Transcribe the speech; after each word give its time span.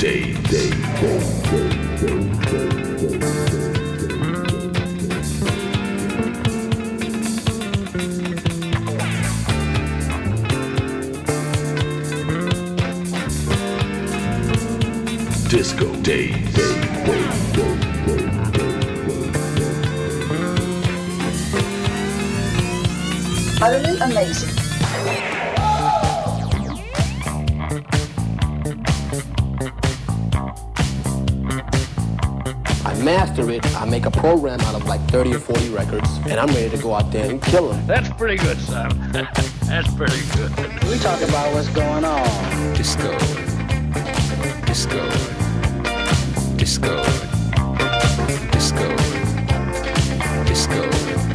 Day. 0.00 0.32
Day. 0.48 0.70
Disco 15.50 15.94
Day. 16.02 16.32
Utterly 23.60 23.98
amazing. 23.98 24.59
Master 33.00 33.50
it, 33.50 33.64
I 33.76 33.84
make 33.84 34.06
a 34.06 34.10
program 34.10 34.60
out 34.60 34.74
of 34.74 34.86
like 34.86 35.00
30 35.10 35.34
or 35.34 35.38
40 35.38 35.70
records, 35.70 36.08
and 36.26 36.38
I'm 36.38 36.48
ready 36.48 36.70
to 36.70 36.82
go 36.82 36.94
out 36.94 37.10
there 37.10 37.30
and 37.30 37.42
kill 37.42 37.68
them. 37.68 37.86
That's 37.86 38.08
pretty 38.10 38.36
good, 38.36 38.58
son. 38.58 38.88
That's 39.12 39.92
pretty 39.94 40.20
good. 40.36 40.50
We 40.84 40.98
talk 40.98 41.20
about 41.22 41.52
what's 41.54 41.68
going 41.68 42.04
on. 42.04 42.74
Disco. 42.74 43.16
Disco. 44.66 45.08
Disco. 46.56 47.02
Disco. 48.52 48.96
Disco. 50.46 50.86
Disco. 50.90 51.29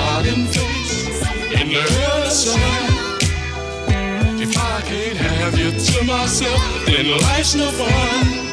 Smiling 0.00 0.46
face 0.46 1.22
in 1.60 1.68
the 1.68 1.82
early 2.06 2.30
sun. 2.30 3.18
If 4.40 4.56
I 4.56 4.80
can't 4.82 5.18
have 5.18 5.58
you 5.58 5.70
to 5.72 6.04
myself, 6.04 6.60
then 6.86 7.10
life's 7.10 7.54
no 7.54 7.70
fun. 7.70 8.49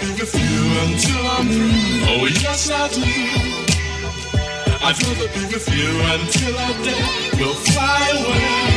Be 0.00 0.08
with 0.12 0.34
you 0.34 0.62
until 0.84 1.26
I'm 1.26 1.48
through. 1.48 1.70
Oh, 2.08 2.26
yes, 2.26 2.70
I 2.70 2.88
do. 2.88 3.00
I'd 4.84 5.02
rather 5.02 5.28
be 5.34 5.46
with 5.52 5.68
you 5.74 5.88
until 6.14 6.52
that 6.56 6.76
day 6.84 7.40
will 7.40 7.54
fly 7.54 8.10
away. 8.10 8.75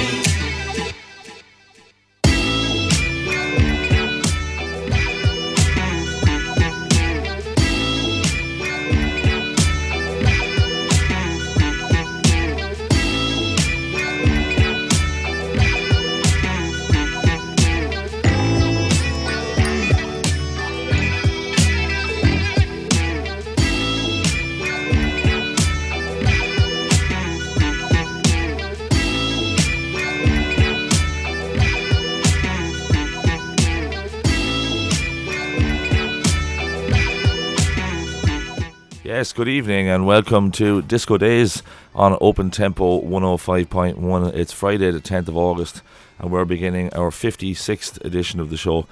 Good 39.40 39.48
evening 39.48 39.88
and 39.88 40.06
welcome 40.06 40.52
to 40.52 40.82
Disco 40.82 41.18
Days 41.18 41.64
on 41.96 42.18
Open 42.20 42.52
Tempo 42.52 43.02
105.1. 43.02 44.34
It's 44.34 44.52
Friday, 44.52 44.92
the 44.92 45.00
10th 45.00 45.30
of 45.30 45.38
August, 45.38 45.82
and 46.20 46.30
we're 46.30 46.44
beginning 46.44 46.94
our 46.94 47.10
56th 47.10 48.04
edition 48.04 48.42
of 48.42 48.50
the 48.50 48.58
show. 48.58 48.86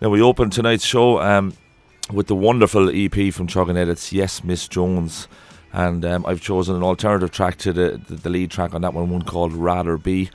Now, 0.00 0.10
we 0.10 0.22
open 0.22 0.50
tonight's 0.50 0.84
show 0.84 1.20
um, 1.20 1.54
with 2.12 2.28
the 2.28 2.36
wonderful 2.36 2.88
EP 2.94 3.34
from 3.34 3.48
Chugging 3.48 3.76
Edits, 3.76 4.12
Yes, 4.12 4.44
Miss 4.44 4.68
Jones. 4.68 5.26
And 5.72 6.04
um, 6.04 6.24
I've 6.26 6.40
chosen 6.40 6.76
an 6.76 6.84
alternative 6.84 7.32
track 7.32 7.56
to 7.58 7.72
the, 7.72 8.00
the, 8.08 8.14
the 8.14 8.30
lead 8.30 8.52
track 8.52 8.74
on 8.74 8.82
that 8.82 8.94
one, 8.94 9.10
one 9.10 9.22
called 9.22 9.52
Rather 9.52 9.98
Be, 9.98 10.30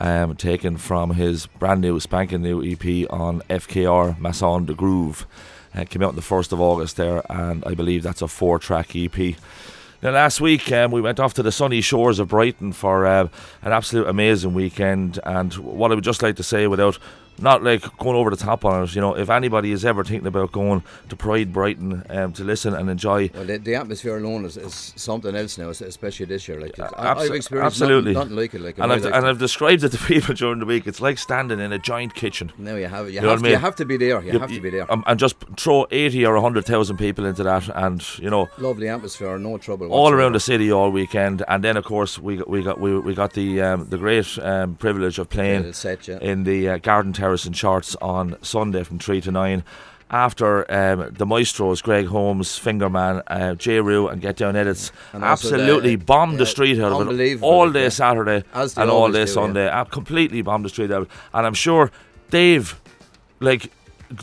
um, 0.00 0.36
taken 0.36 0.76
from 0.76 1.14
his 1.14 1.48
brand 1.48 1.80
new, 1.80 1.98
spanking 1.98 2.42
new 2.42 2.62
EP 2.62 3.10
on 3.10 3.40
FKR 3.50 4.16
Masson 4.20 4.64
de 4.66 4.74
Groove. 4.74 5.26
Uh, 5.74 5.84
came 5.84 6.02
out 6.02 6.10
on 6.10 6.16
the 6.16 6.22
1st 6.22 6.52
of 6.52 6.60
August 6.60 6.96
there, 6.96 7.22
and 7.30 7.62
I 7.66 7.74
believe 7.74 8.02
that's 8.02 8.22
a 8.22 8.28
four 8.28 8.58
track 8.58 8.96
EP. 8.96 9.36
Now, 10.00 10.10
last 10.10 10.40
week 10.40 10.70
um, 10.70 10.92
we 10.92 11.00
went 11.00 11.18
off 11.18 11.34
to 11.34 11.42
the 11.42 11.50
sunny 11.50 11.80
shores 11.80 12.20
of 12.20 12.28
Brighton 12.28 12.72
for 12.72 13.04
uh, 13.04 13.28
an 13.62 13.72
absolute 13.72 14.06
amazing 14.06 14.54
weekend. 14.54 15.18
And 15.24 15.52
what 15.54 15.90
I 15.90 15.96
would 15.96 16.04
just 16.04 16.22
like 16.22 16.36
to 16.36 16.44
say, 16.44 16.68
without 16.68 16.98
not 17.40 17.62
like 17.62 17.82
going 17.98 18.16
over 18.16 18.30
the 18.30 18.36
top 18.36 18.64
on 18.64 18.84
it, 18.84 18.94
you 18.94 19.00
know, 19.00 19.16
if 19.16 19.30
anybody 19.30 19.72
is 19.72 19.84
ever 19.84 20.04
thinking 20.04 20.26
about 20.26 20.52
going 20.52 20.82
to 21.08 21.16
Pride 21.16 21.52
Brighton 21.52 22.04
um, 22.10 22.32
to 22.34 22.44
listen 22.44 22.74
and 22.74 22.88
enjoy, 22.90 23.30
Well, 23.34 23.44
the, 23.44 23.58
the 23.58 23.74
atmosphere 23.74 24.16
alone 24.18 24.44
is, 24.44 24.56
is 24.56 24.92
something 24.96 25.34
else 25.34 25.58
now, 25.58 25.68
especially 25.70 26.26
this 26.26 26.48
year. 26.48 26.60
Like 26.60 26.72
Abso- 26.76 26.98
I've 26.98 27.30
experienced 27.34 27.80
absolutely. 27.80 28.12
nothing, 28.14 28.30
nothing 28.30 28.42
like 28.42 28.54
it. 28.54 28.60
Like 28.60 28.78
and 28.78 28.92
I've, 28.92 29.02
lifetime. 29.02 29.18
and 29.18 29.26
I've 29.28 29.38
described 29.38 29.84
it 29.84 29.90
to 29.90 29.98
people 30.06 30.34
during 30.34 30.58
the 30.60 30.66
week. 30.66 30.86
It's 30.86 31.00
like 31.00 31.18
standing 31.18 31.60
in 31.60 31.72
a 31.72 31.78
giant 31.78 32.14
kitchen. 32.14 32.52
No, 32.58 32.76
you 32.76 32.86
have 32.86 33.10
you, 33.10 33.20
know 33.20 33.28
have, 33.28 33.30
what 33.30 33.32
I 33.32 33.36
to, 33.36 33.42
mean? 33.42 33.52
you 33.52 33.58
have 33.58 33.76
to 33.76 33.84
be 33.84 33.96
there. 33.96 34.22
You, 34.22 34.38
have 34.38 34.50
to 34.50 34.60
be 34.60 34.70
there. 34.70 34.90
Um, 34.92 35.04
and 35.06 35.18
just 35.18 35.36
throw 35.56 35.86
80 35.90 36.26
or 36.26 36.34
100,000 36.34 36.96
people 36.96 37.24
into 37.26 37.42
that, 37.44 37.68
and 37.74 38.02
you 38.18 38.30
know, 38.30 38.48
Lovely 38.58 38.88
atmosphere, 38.88 39.38
no 39.38 39.58
trouble. 39.58 39.92
all 39.92 40.12
around 40.12 40.32
the 40.34 40.40
city 40.40 40.72
all 40.72 40.90
weekend, 40.90 41.42
and 41.48 41.62
then 41.62 41.76
of 41.76 41.84
course 41.84 42.18
we 42.18 42.36
got 42.36 42.48
we 42.48 42.62
got 42.62 42.80
we, 42.80 42.98
we 42.98 43.14
got 43.14 43.32
the 43.34 43.60
um, 43.62 43.88
the 43.88 43.98
great 43.98 44.38
um, 44.42 44.74
privilege 44.76 45.18
of 45.18 45.28
playing 45.28 45.64
Yeah, 45.64 45.72
set, 45.72 46.08
yeah. 46.08 46.18
in 46.20 46.44
the 46.44 46.68
uh, 46.70 46.78
Garden 46.78 47.12
Terrace 47.12 47.27
and 47.46 47.54
Charts 47.54 47.94
on 47.96 48.36
Sunday 48.42 48.82
from 48.84 48.98
three 48.98 49.20
to 49.20 49.30
nine. 49.30 49.62
After 50.10 50.64
um, 50.72 51.12
the 51.12 51.26
maestros, 51.26 51.82
Greg 51.82 52.06
Holmes, 52.06 52.58
Fingerman, 52.58 53.22
uh, 53.26 53.54
J. 53.56 53.80
Rue, 53.80 54.08
and 54.08 54.22
Get 54.22 54.36
Down 54.38 54.56
Edits, 54.56 54.90
And 55.12 55.22
absolutely 55.22 55.96
the- 55.96 56.04
bombed 56.04 56.38
the 56.38 56.46
street 56.46 56.80
out 56.80 56.92
of 56.98 57.20
it 57.20 57.42
all 57.42 57.70
day 57.70 57.82
yeah. 57.82 57.88
Saturday 57.90 58.42
and 58.54 58.90
all 58.90 59.08
day 59.08 59.12
do, 59.12 59.18
yeah. 59.18 59.24
Sunday. 59.26 59.68
Uh, 59.68 59.84
completely 59.84 60.40
bombed 60.40 60.64
the 60.64 60.70
street 60.70 60.90
out. 60.90 61.08
And 61.34 61.46
I'm 61.46 61.52
sure 61.52 61.90
Dave, 62.30 62.80
like, 63.40 63.70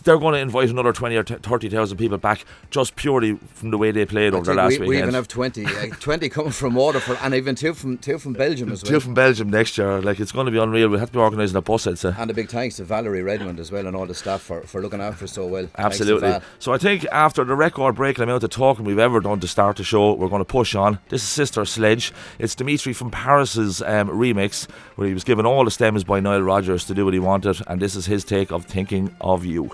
they're 0.04 0.18
going 0.18 0.34
to 0.34 0.40
invite 0.40 0.70
another 0.70 0.94
20 0.94 1.16
or 1.16 1.24
t- 1.24 1.36
30,000 1.36 1.98
people 1.98 2.18
back 2.18 2.46
just 2.70 2.96
purely 2.96 3.36
from 3.54 3.72
the 3.72 3.78
way 3.78 3.92
they 3.92 4.06
played 4.06 4.34
I 4.34 4.38
over 4.38 4.46
the 4.46 4.54
last 4.56 4.74
we, 4.74 4.80
we 4.80 4.88
weekend. 4.88 5.04
even 5.10 5.14
have 5.16 5.28
20, 5.28 5.66
uh, 5.92 5.96
20 6.00 6.30
coming 6.30 6.52
from 6.52 6.76
Waterford 6.76 7.18
and 7.22 7.34
even 7.34 7.56
two 7.56 7.74
from 7.74 7.98
two 7.98 8.18
from 8.18 8.34
Belgium 8.34 8.72
as 8.72 8.84
well. 8.84 8.92
Two 8.92 9.00
from 9.00 9.14
Belgium 9.14 9.50
next 9.50 9.78
year. 9.78 10.02
Like 10.02 10.20
it's 10.20 10.32
going 10.32 10.46
to 10.46 10.52
be 10.52 10.58
unreal. 10.58 10.90
We 10.90 11.00
have 11.00 11.10
to 11.10 11.14
be 11.14 11.20
organising 11.20 11.58
a 11.58 11.62
bus. 11.62 11.88
I'd 11.88 12.00
say. 12.00 12.14
and 12.18 12.32
a 12.32 12.34
big 12.34 12.50
thanks 12.50 12.78
to 12.78 12.84
Valerie 12.84 13.22
Redmond 13.22 13.60
as 13.60 13.72
well 13.72 13.86
and 13.86 13.96
all 13.96 14.06
the 14.06 14.16
staff 14.16 14.42
for, 14.42 14.62
for 14.62 14.82
looking 14.82 15.02
after 15.02 15.26
us 15.26 15.34
so 15.34 15.46
well. 15.46 15.68
Absolutely. 15.78 16.40
So 16.60 16.74
I 16.74 16.78
think 16.78 17.06
after 17.12 17.44
the 17.44 17.56
record 17.56 17.96
breaking 17.96 18.24
amount 18.24 18.44
of 18.44 18.50
talking 18.50 18.86
we've 18.86 19.00
ever 19.00 19.20
done 19.20 19.40
to 19.40 19.48
start 19.48 19.78
the 19.78 19.84
show, 19.84 20.14
we're 20.14 20.30
going 20.30 20.42
to 20.42 20.46
push 20.46 20.76
on. 20.76 21.00
This 21.10 21.22
is 21.22 21.30
Sister 21.30 21.64
Sledge. 21.66 22.12
It's 22.40 22.56
Dimitri 22.56 22.94
from 22.94 23.12
Paris's 23.12 23.82
um, 23.82 24.10
remix, 24.10 24.70
where 24.96 25.08
he 25.08 25.14
was 25.14 25.24
given 25.24 25.46
all 25.46 25.64
the 25.66 25.72
stems 25.72 26.04
by 26.04 26.20
Nile 26.20 26.42
Rodgers 26.42 26.86
to 26.86 26.94
do 26.94 27.06
what 27.06 27.14
he 27.14 27.20
wanted, 27.20 27.62
and 27.68 27.82
this 27.82 27.96
is 27.96 28.06
his 28.06 28.24
take 28.24 28.52
of 28.52 28.66
thinking 28.66 29.16
of 29.22 29.46
you. 29.46 29.72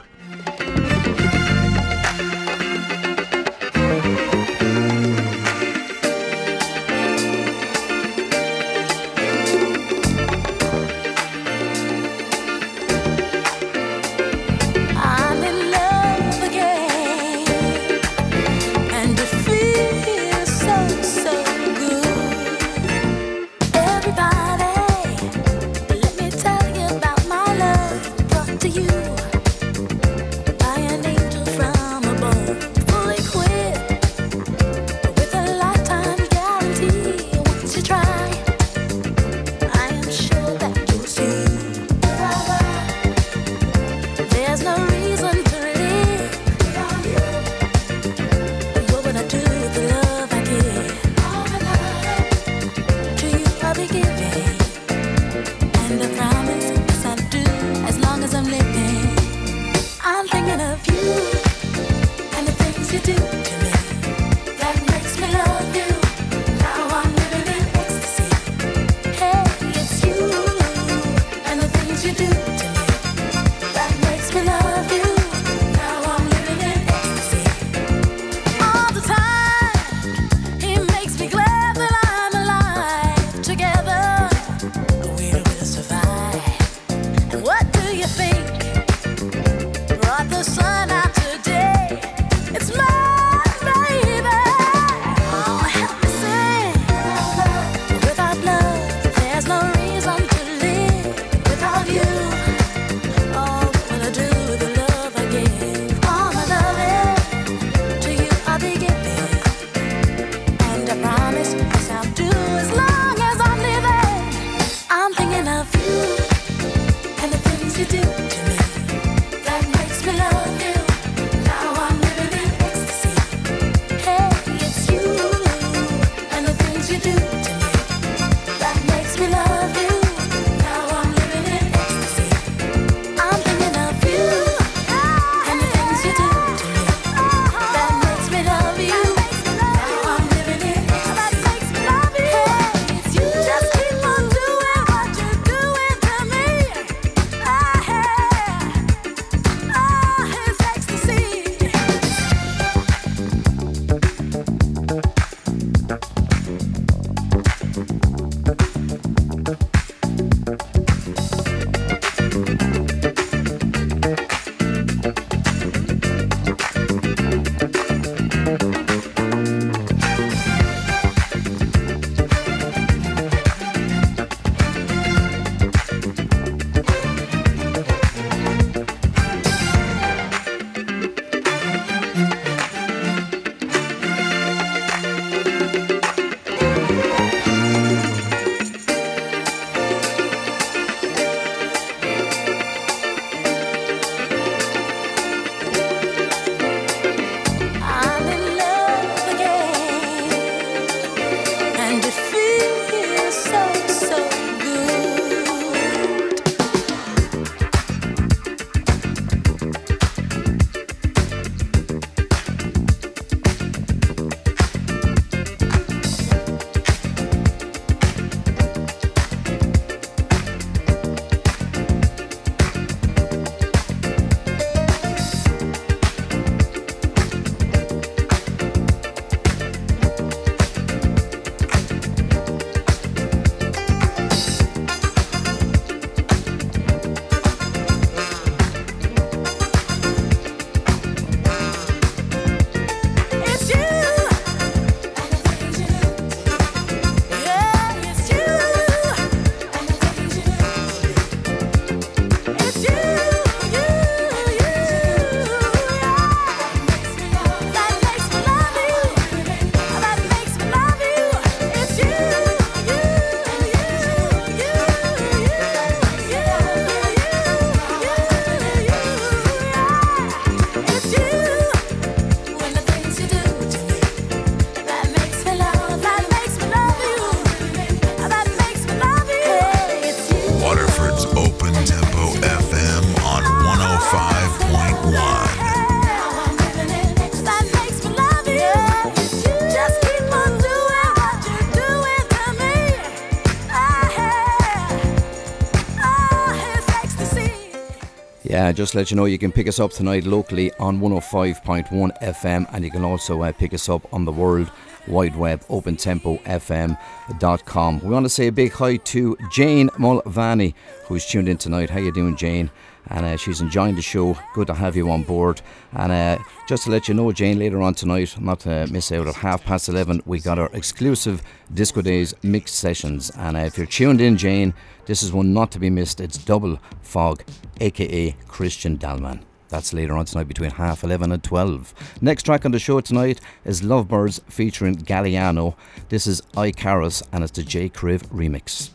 Yeah, 298.71 298.75
just 298.75 298.95
let 298.95 299.11
you 299.11 299.17
know, 299.17 299.25
you 299.25 299.37
can 299.37 299.51
pick 299.51 299.67
us 299.67 299.81
up 299.81 299.91
tonight 299.91 300.23
locally 300.23 300.71
on 300.79 301.01
105.1 301.01 302.17
FM, 302.21 302.65
and 302.71 302.85
you 302.85 302.89
can 302.89 303.03
also 303.03 303.41
uh, 303.41 303.51
pick 303.51 303.73
us 303.73 303.89
up 303.89 304.07
on 304.13 304.23
the 304.23 304.31
World 304.31 304.71
Wide 305.09 305.35
Web, 305.35 305.59
opentempofm.com. 305.67 307.99
We 307.99 308.09
want 308.09 308.25
to 308.25 308.29
say 308.29 308.47
a 308.47 308.51
big 308.53 308.71
hi 308.71 308.95
to 308.95 309.37
Jane 309.51 309.89
Mulvaney, 309.97 310.73
who's 311.03 311.25
tuned 311.25 311.49
in 311.49 311.57
tonight. 311.57 311.89
How 311.89 311.99
you 311.99 312.13
doing, 312.13 312.37
Jane? 312.37 312.71
And 313.11 313.25
uh, 313.25 313.35
she's 313.35 313.59
enjoying 313.59 313.95
the 313.95 314.01
show. 314.01 314.37
Good 314.53 314.67
to 314.67 314.73
have 314.73 314.95
you 314.95 315.11
on 315.11 315.23
board. 315.23 315.61
And 315.91 316.11
uh, 316.11 316.37
just 316.65 316.85
to 316.85 316.89
let 316.91 317.09
you 317.09 317.13
know, 317.13 317.31
Jane, 317.33 317.59
later 317.59 317.81
on 317.81 317.93
tonight, 317.93 318.39
not 318.39 318.61
to 318.61 318.87
miss 318.89 319.11
out 319.11 319.27
at 319.27 319.35
half 319.35 319.65
past 319.65 319.89
11, 319.89 320.23
we 320.25 320.39
got 320.39 320.57
our 320.57 320.69
exclusive 320.71 321.43
Disco 321.73 322.01
Days 322.01 322.33
mix 322.41 322.71
sessions. 322.71 323.29
And 323.31 323.57
uh, 323.57 323.61
if 323.61 323.77
you're 323.77 323.85
tuned 323.85 324.21
in, 324.21 324.37
Jane, 324.37 324.73
this 325.07 325.21
is 325.23 325.33
one 325.33 325.53
not 325.53 325.71
to 325.71 325.79
be 325.79 325.89
missed. 325.89 326.21
It's 326.21 326.37
Double 326.37 326.79
Fog, 327.01 327.43
aka 327.81 328.31
Christian 328.47 328.97
Dalman. 328.97 329.41
That's 329.67 329.93
later 329.93 330.13
on 330.13 330.25
tonight 330.25 330.47
between 330.47 330.71
half 330.71 331.03
11 331.03 331.31
and 331.31 331.43
12. 331.43 331.93
Next 332.21 332.43
track 332.43 332.65
on 332.65 332.71
the 332.71 332.79
show 332.79 332.99
tonight 333.01 333.39
is 333.63 333.81
Lovebirds 333.81 334.41
featuring 334.49 334.95
Galliano. 334.97 335.75
This 336.09 336.27
is 336.27 336.41
Icarus 336.57 337.23
and 337.31 337.43
it's 337.43 337.53
the 337.53 337.63
J. 337.63 337.89
Criv 337.89 338.27
remix. 338.27 338.91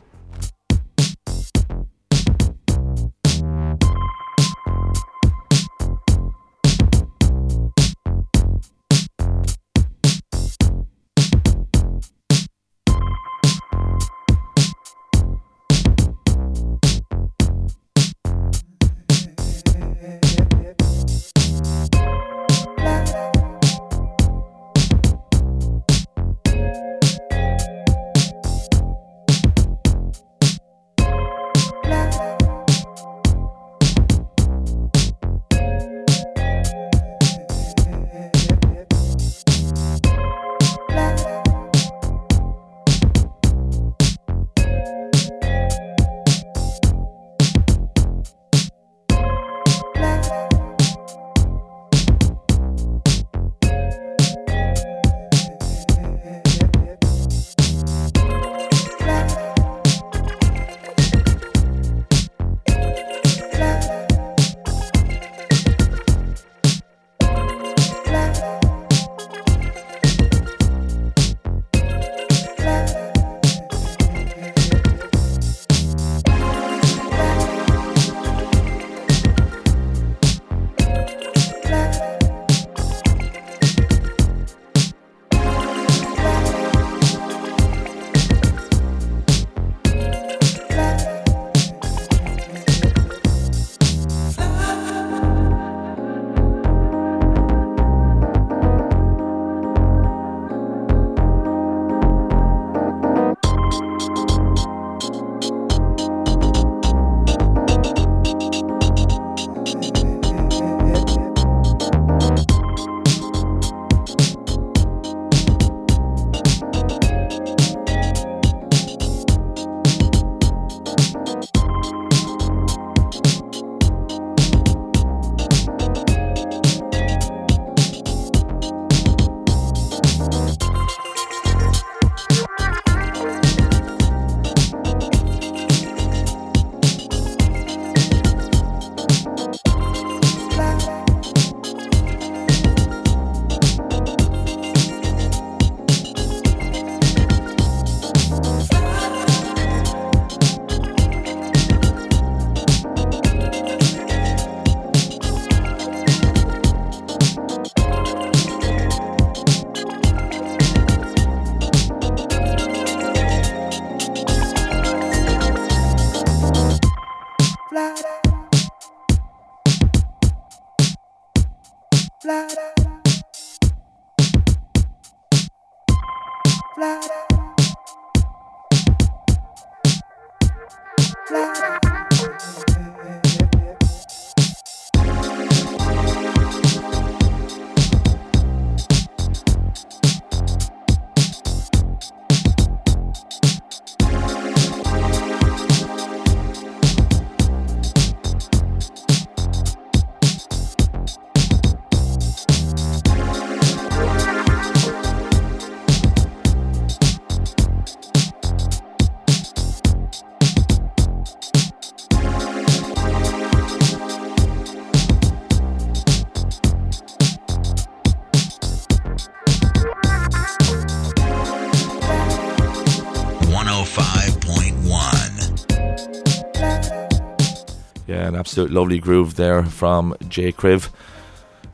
An 228.26 228.34
absolute 228.34 228.70
lovely 228.70 228.98
groove 228.98 229.36
there 229.36 229.64
from 229.64 230.16
J. 230.28 230.52
Criv, 230.52 230.90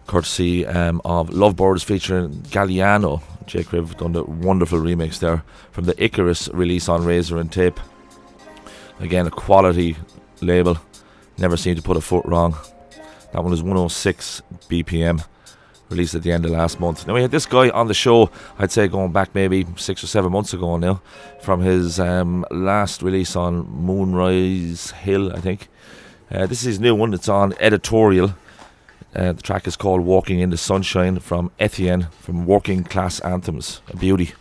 courtesy 0.06 0.67
um, 0.67 1.00
of 1.04 1.30
Lovebirds 1.30 1.82
featuring 1.82 2.30
Galliano. 2.50 3.23
J. 3.47 3.65
Criv 3.65 3.97
done 3.97 4.15
a 4.15 4.23
wonderful 4.23 4.78
remix 4.78 5.19
there 5.19 5.43
from 5.73 5.84
the 5.84 6.02
Icarus 6.02 6.49
release 6.52 6.88
on 6.88 7.04
Razor 7.04 7.38
and 7.38 7.50
Tape. 7.50 7.80
Again, 9.00 9.26
a 9.26 9.30
quality 9.30 9.97
label. 10.41 10.78
Never 11.38 11.56
seemed 11.56 11.78
to 11.78 11.82
put 11.82 11.97
a 11.97 12.00
foot 12.00 12.25
wrong. 12.26 12.56
That 13.32 13.43
one 13.43 13.52
is 13.52 13.62
106 13.62 14.43
BPM, 14.69 15.25
released 15.88 16.15
at 16.15 16.23
the 16.23 16.32
end 16.32 16.45
of 16.45 16.50
last 16.50 16.78
month. 16.78 17.06
Now 17.06 17.15
we 17.15 17.23
had 17.23 17.30
this 17.30 17.47
guy 17.47 17.71
on 17.71 17.88
the 17.88 17.95
show. 17.95 18.30
I'd 18.58 18.71
say 18.71 18.88
going 18.88 19.12
back 19.12 19.34
maybe 19.34 19.67
six 19.76 20.04
or 20.04 20.06
seven 20.06 20.30
months 20.30 20.52
ago 20.52 20.76
now, 20.76 21.00
from 21.41 21.62
his 21.62 21.99
um, 21.99 22.45
last 22.50 23.02
release 23.02 23.34
on 23.34 23.67
Moonrise 23.71 24.91
Hill, 24.91 25.32
I 25.32 25.41
think. 25.41 25.69
Uh, 26.32 26.47
this 26.47 26.64
is 26.64 26.80
new 26.80 26.95
one. 26.95 27.12
It's 27.12 27.28
on 27.28 27.52
editorial. 27.60 28.34
Uh, 29.14 29.32
the 29.32 29.42
track 29.42 29.66
is 29.66 29.76
called 29.76 30.00
"Walking 30.00 30.40
in 30.40 30.49
the 30.49 30.56
Sunshine" 30.56 31.18
from 31.18 31.50
Etienne 31.58 32.06
from 32.21 32.47
Working 32.47 32.84
Class 32.84 33.21
Anthems. 33.21 33.82
A 33.88 33.97
beauty. 33.97 34.32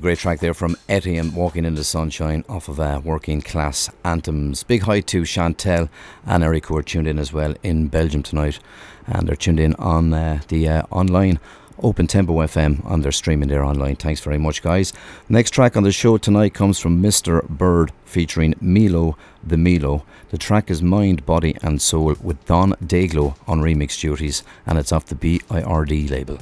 Great 0.00 0.18
track 0.18 0.40
there 0.40 0.54
from 0.54 0.76
Etienne, 0.88 1.34
Walking 1.34 1.64
in 1.64 1.74
the 1.74 1.84
Sunshine, 1.84 2.44
off 2.48 2.68
of 2.68 2.80
uh, 2.80 3.00
Working 3.04 3.42
Class 3.42 3.90
Anthems. 4.04 4.62
Big 4.62 4.82
hi 4.82 5.00
to 5.00 5.22
Chantel 5.22 5.88
and 6.24 6.42
Eric, 6.42 6.66
who 6.66 6.76
are 6.76 6.82
tuned 6.82 7.06
in 7.06 7.18
as 7.18 7.32
well 7.32 7.54
in 7.62 7.88
Belgium 7.88 8.22
tonight. 8.22 8.60
And 9.06 9.28
they're 9.28 9.36
tuned 9.36 9.60
in 9.60 9.74
on 9.74 10.14
uh, 10.14 10.40
the 10.48 10.68
uh, 10.68 10.82
online 10.90 11.38
Open 11.82 12.06
Tempo 12.06 12.34
FM 12.34 12.84
on 12.84 13.02
their 13.02 13.12
streaming 13.12 13.48
there 13.48 13.64
online. 13.64 13.96
Thanks 13.96 14.20
very 14.20 14.38
much, 14.38 14.62
guys. 14.62 14.92
Next 15.28 15.50
track 15.50 15.76
on 15.76 15.82
the 15.82 15.92
show 15.92 16.18
tonight 16.18 16.54
comes 16.54 16.78
from 16.78 17.02
Mr. 17.02 17.46
Bird 17.48 17.92
featuring 18.04 18.54
Milo 18.60 19.16
the 19.42 19.56
Milo. 19.56 20.04
The 20.30 20.38
track 20.38 20.70
is 20.70 20.82
Mind, 20.82 21.26
Body 21.26 21.56
and 21.62 21.80
Soul 21.80 22.16
with 22.22 22.44
Don 22.46 22.72
Dayglow 22.84 23.36
on 23.46 23.60
remix 23.60 24.00
duties, 24.00 24.42
and 24.66 24.78
it's 24.78 24.92
off 24.92 25.06
the 25.06 25.14
BIRD 25.14 26.10
label. 26.10 26.38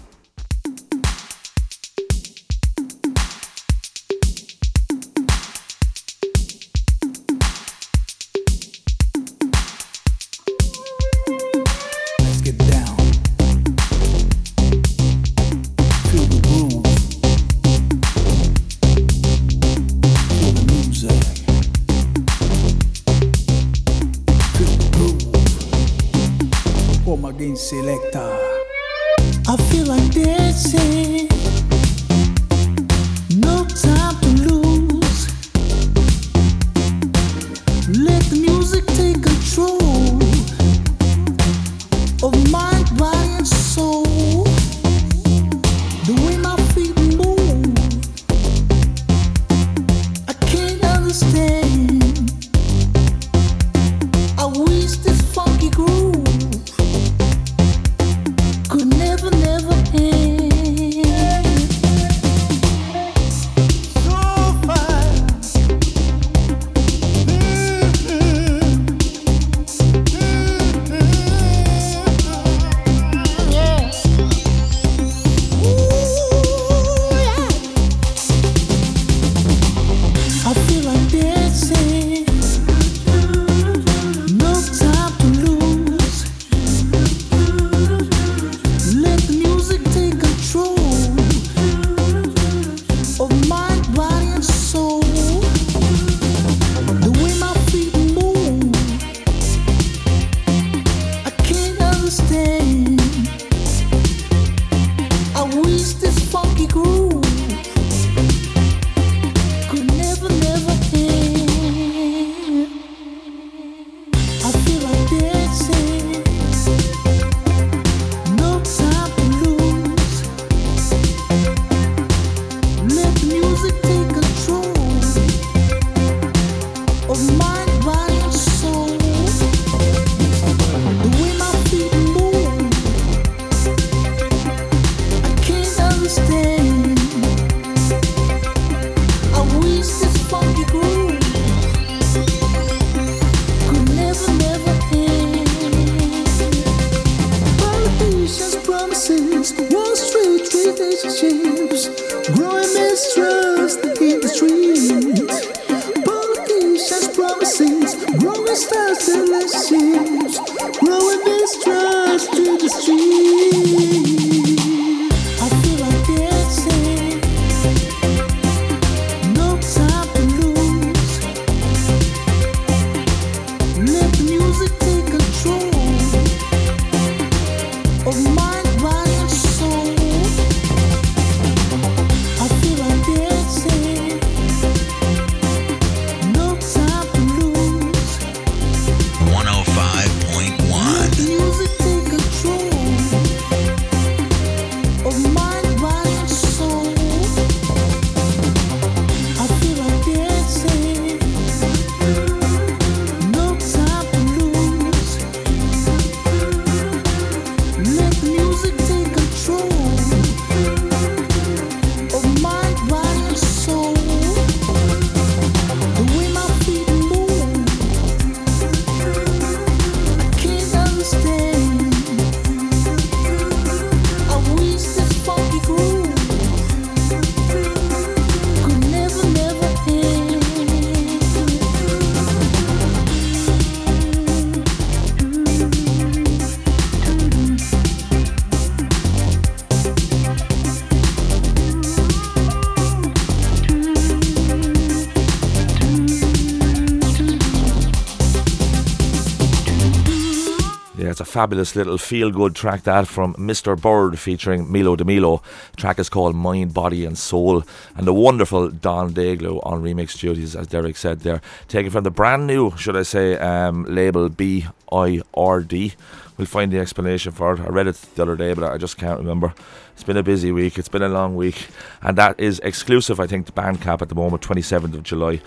Fabulous 251.29 251.77
little 251.77 251.99
feel 251.99 252.31
good 252.31 252.55
track 252.55 252.83
that 252.85 253.07
from 253.07 253.35
Mr. 253.35 253.81
Bird 253.81 254.19
featuring 254.19 254.73
Milo 254.73 254.97
de 254.97 255.05
Milo. 255.05 255.43
The 255.73 255.77
track 255.77 255.99
is 255.99 256.09
called 256.09 256.35
Mind, 256.35 256.73
Body 256.73 257.05
and 257.05 257.17
Soul. 257.17 257.65
And 257.95 258.07
the 258.07 258.15
wonderful 258.15 258.71
Don 258.71 259.13
Daglow 259.13 259.61
on 259.65 259.83
remix 259.83 260.19
duties, 260.19 260.57
as 260.57 260.67
Derek 260.67 260.97
said 260.97 261.21
there. 261.21 261.43
Taken 261.69 261.91
from 261.91 262.05
the 262.05 262.11
brand 262.11 262.47
new, 262.47 262.75
should 262.77 262.97
I 262.97 263.03
say, 263.03 263.37
um, 263.37 263.85
label 263.85 264.29
B 264.29 264.67
I 264.91 265.21
R 265.35 265.61
D. 265.61 265.95
We'll 266.39 266.47
find 266.47 266.73
the 266.73 266.79
explanation 266.79 267.33
for 267.33 267.55
it. 267.55 267.61
I 267.61 267.67
read 267.67 267.89
it 267.89 267.97
the 268.15 268.23
other 268.23 268.37
day, 268.37 268.55
but 268.55 268.73
I 268.73 268.79
just 268.79 268.97
can't 268.97 269.19
remember. 269.19 269.53
It's 269.93 270.05
been 270.05 270.17
a 270.17 270.23
busy 270.23 270.53
week. 270.53 270.79
It's 270.79 270.89
been 270.89 271.03
a 271.03 271.09
long 271.09 271.35
week, 271.35 271.67
and 272.01 272.17
that 272.17 272.39
is 272.39 272.61
exclusive, 272.61 273.19
I 273.19 273.27
think, 273.27 273.47
to 273.47 273.53
Bandcamp 273.53 274.01
at 274.01 274.09
the 274.09 274.15
moment, 274.15 274.43
27th 274.43 274.95
of 274.95 275.03
July. 275.03 275.41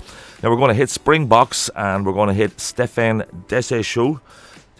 Now 0.43 0.49
we're 0.49 0.57
going 0.57 0.67
to 0.67 0.75
hit 0.75 0.89
Springbox, 0.89 1.69
and 1.75 2.05
we're 2.05 2.11
going 2.11 2.27
to 2.27 2.33
hit 2.33 2.59
Stefan 2.59 3.23
Deseshow. 3.47 4.19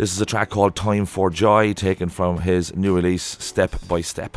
This 0.02 0.14
is 0.16 0.20
a 0.20 0.26
track 0.26 0.50
called 0.50 0.76
Time 0.76 1.06
for 1.06 1.30
Joy, 1.30 1.74
taken 1.74 2.10
from 2.10 2.40
his 2.40 2.76
new 2.76 2.96
release, 2.96 3.38
Step 3.40 3.76
by 3.88 4.02
Step. 4.02 4.36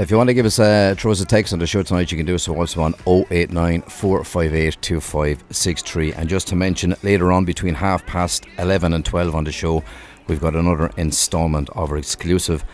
If 0.00 0.10
you 0.10 0.16
want 0.16 0.28
to 0.28 0.34
give 0.34 0.46
us 0.46 0.58
a 0.58 0.94
throw 0.98 1.12
us 1.12 1.20
a 1.20 1.26
text 1.26 1.52
on 1.52 1.58
the 1.58 1.66
show 1.66 1.82
tonight, 1.82 2.10
you 2.10 2.16
can 2.16 2.24
do 2.24 2.38
so 2.38 2.56
also 2.56 2.80
on 2.80 2.94
089 3.06 3.82
458 3.82 4.78
2563. 4.80 6.14
And 6.14 6.26
just 6.26 6.48
to 6.48 6.56
mention, 6.56 6.96
later 7.02 7.30
on 7.30 7.44
between 7.44 7.74
half 7.74 8.06
past 8.06 8.46
11 8.56 8.94
and 8.94 9.04
12 9.04 9.34
on 9.34 9.44
the 9.44 9.52
show, 9.52 9.84
we've 10.26 10.40
got 10.40 10.56
another 10.56 10.90
instalment 10.96 11.68
of 11.76 11.90
our 11.90 11.98
exclusive 11.98 12.64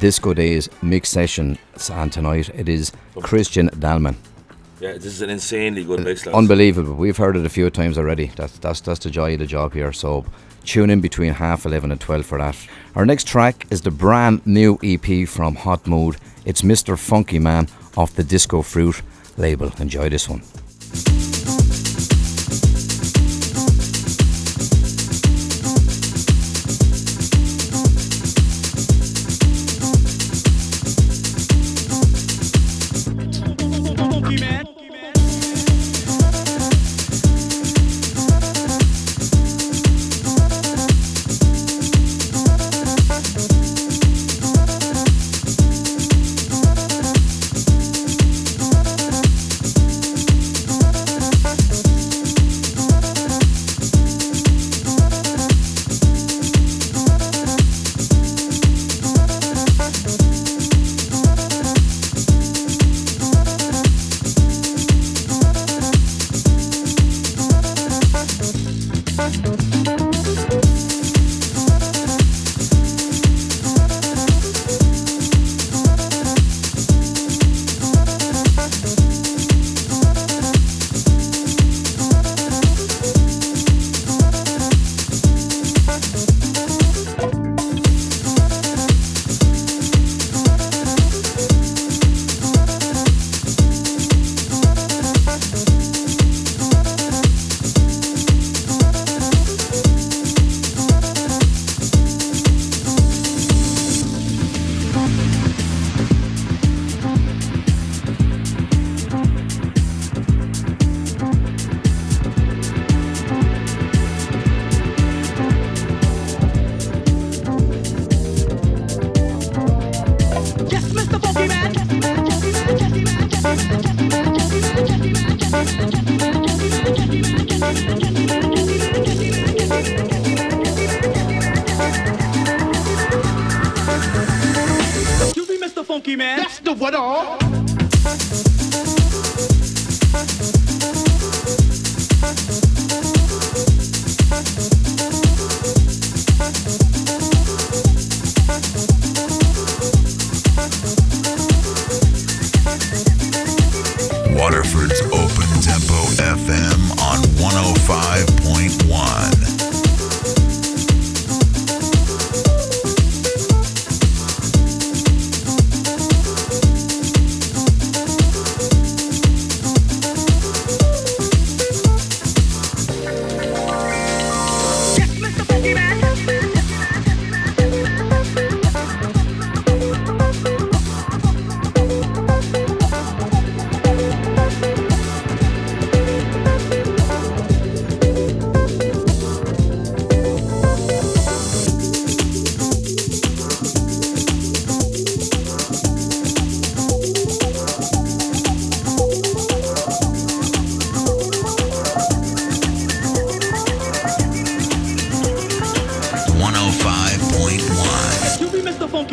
Disco 0.00 0.34
Days 0.34 0.68
mix 0.82 1.08
session. 1.08 1.56
And 1.90 2.12
tonight 2.12 2.50
it 2.50 2.68
is 2.68 2.92
Christian 3.22 3.70
Dalman. 3.70 4.16
Yeah, 4.78 4.92
this 4.92 5.06
is 5.06 5.22
an 5.22 5.30
insanely 5.30 5.82
good 5.82 6.04
mix. 6.04 6.26
lads. 6.26 6.36
Unbelievable. 6.36 6.92
We've 6.92 7.16
heard 7.16 7.38
it 7.38 7.46
a 7.46 7.48
few 7.48 7.70
times 7.70 7.96
already. 7.96 8.26
That's 8.36 8.58
that's 8.58 8.82
that's 8.82 8.98
the 8.98 9.08
joy 9.08 9.32
of 9.32 9.38
the 9.38 9.46
job 9.46 9.72
here. 9.72 9.94
So 9.94 10.26
tune 10.66 10.90
in 10.90 11.00
between 11.00 11.32
half 11.32 11.64
eleven 11.64 11.90
and 11.92 12.00
twelve 12.00 12.26
for 12.26 12.38
that. 12.38 12.56
Our 12.94 13.06
next 13.06 13.26
track 13.26 13.66
is 13.70 13.80
the 13.80 13.90
brand 13.90 14.46
new 14.46 14.78
EP 14.82 15.26
from 15.28 15.54
Hot 15.54 15.86
Mood. 15.86 16.16
It's 16.44 16.62
Mr. 16.62 16.98
Funky 16.98 17.38
Man 17.38 17.68
off 17.96 18.14
the 18.14 18.24
Disco 18.24 18.62
Fruit 18.62 19.00
label. 19.36 19.72
Enjoy 19.78 20.08
this 20.08 20.28
one. 20.28 20.42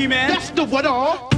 That's 0.09 0.49
the 0.51 0.65
what 0.65 0.85
all. 0.85 1.32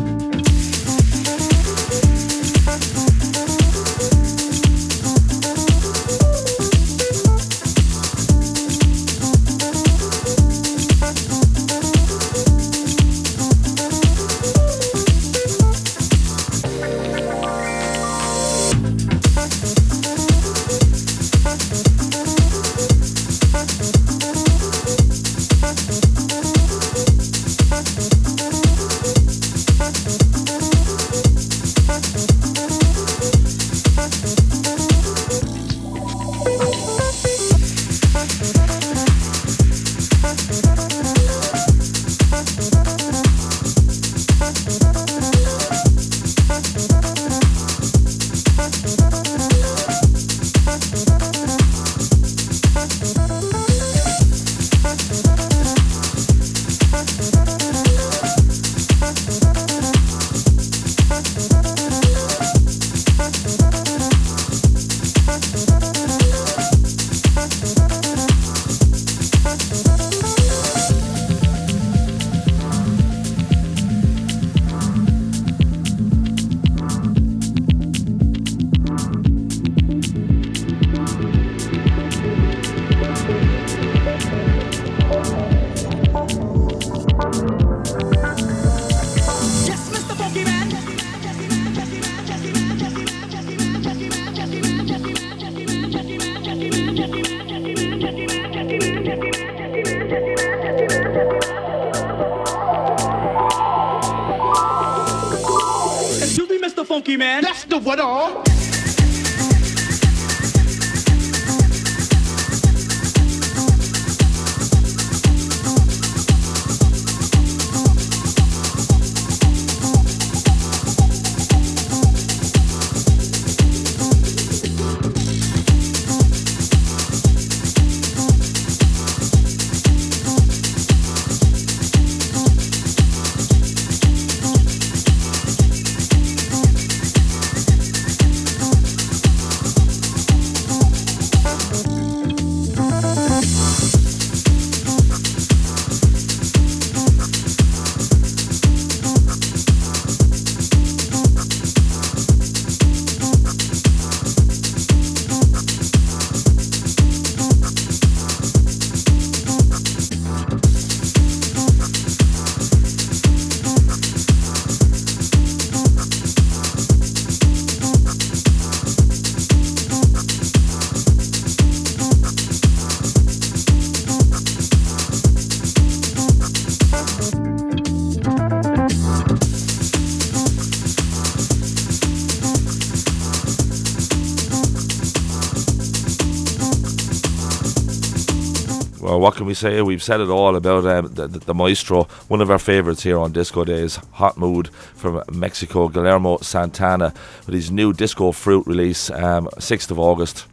Say? 189.56 189.82
We've 189.82 190.04
said 190.04 190.22
it 190.22 190.30
all 190.30 190.56
about 190.56 190.86
um, 190.86 191.14
the, 191.14 191.28
the, 191.28 191.54
maestro, 191.54 192.04
one 192.28 192.42
of 192.42 192.52
our 192.52 192.60
favourites 192.60 193.04
here 193.04 193.18
on 193.18 193.32
Disco 193.32 193.64
Days, 193.64 193.96
Hot 194.14 194.38
Mood 194.38 194.70
from 194.96 195.24
Mexico, 195.32 195.88
Guillermo 195.88 196.38
Santana, 196.38 197.14
with 197.46 197.56
his 197.56 197.72
new 197.72 197.94
Disco 197.94 198.32
Fruit 198.32 198.66
release, 198.68 199.10
um, 199.12 199.48
6th 199.58 199.92
of 199.92 200.00
August. 200.00 200.46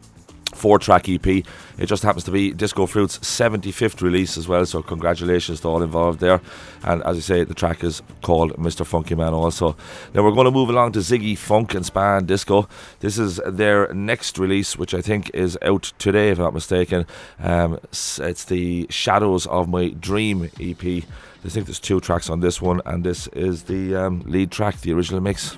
Four 0.53 0.77
track 0.77 1.09
EP. 1.09 1.25
It 1.25 1.87
just 1.87 2.03
happens 2.03 2.23
to 2.25 2.31
be 2.31 2.51
Disco 2.51 2.85
Fruit's 2.85 3.17
75th 3.19 4.01
release 4.01 4.37
as 4.37 4.47
well, 4.47 4.65
so 4.67 4.83
congratulations 4.83 5.61
to 5.61 5.67
all 5.67 5.81
involved 5.81 6.19
there. 6.19 6.41
And 6.83 7.01
as 7.03 7.17
I 7.17 7.21
say, 7.21 7.43
the 7.43 7.55
track 7.55 7.83
is 7.83 8.03
called 8.21 8.53
Mr. 8.57 8.85
Funky 8.85 9.15
Man 9.15 9.33
also. 9.33 9.75
Now 10.13 10.23
we're 10.23 10.31
going 10.31 10.45
to 10.45 10.51
move 10.51 10.69
along 10.69 10.91
to 10.91 10.99
Ziggy 10.99 11.35
Funk 11.35 11.73
and 11.73 11.83
Span 11.85 12.25
Disco. 12.25 12.69
This 13.03 13.19
is 13.19 13.41
their 13.45 13.93
next 13.93 14.39
release, 14.39 14.77
which 14.77 14.93
I 14.93 15.01
think 15.01 15.29
is 15.33 15.57
out 15.61 15.91
today, 15.99 16.29
if 16.29 16.37
I'm 16.37 16.45
not 16.45 16.53
mistaken. 16.53 17.05
Um, 17.37 17.77
it's 17.91 18.45
the 18.45 18.87
Shadows 18.89 19.45
of 19.47 19.67
My 19.67 19.89
Dream 19.89 20.49
EP. 20.57 20.81
I 20.81 21.49
think 21.49 21.65
there's 21.65 21.81
two 21.81 21.99
tracks 21.99 22.29
on 22.29 22.39
this 22.39 22.61
one, 22.61 22.79
and 22.85 23.03
this 23.03 23.27
is 23.27 23.63
the 23.63 23.93
um, 23.93 24.21
lead 24.25 24.51
track, 24.51 24.79
the 24.79 24.93
original 24.93 25.19
mix. 25.19 25.57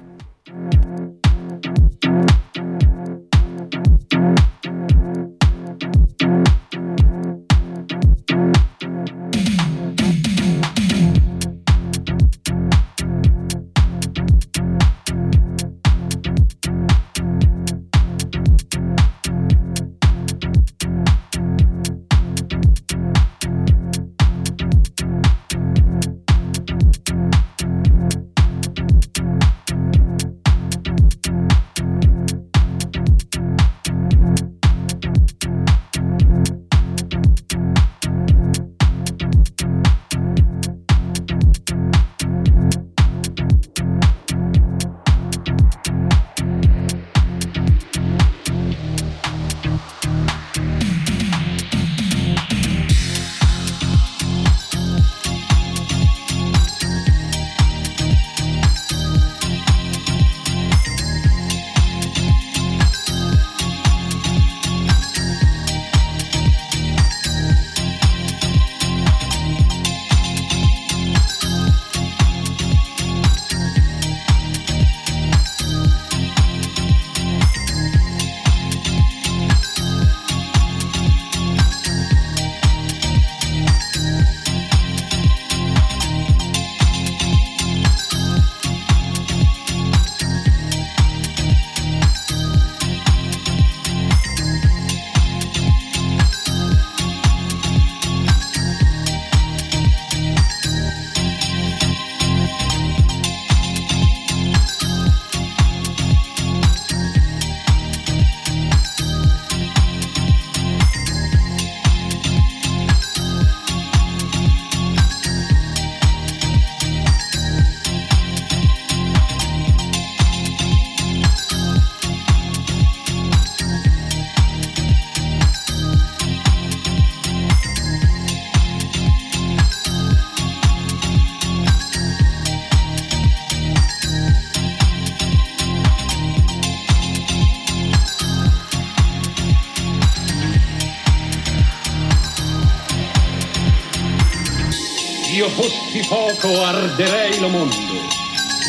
Fuoco 146.45 146.63
arderei 146.63 147.39
lo 147.39 147.49
mondo, 147.49 147.75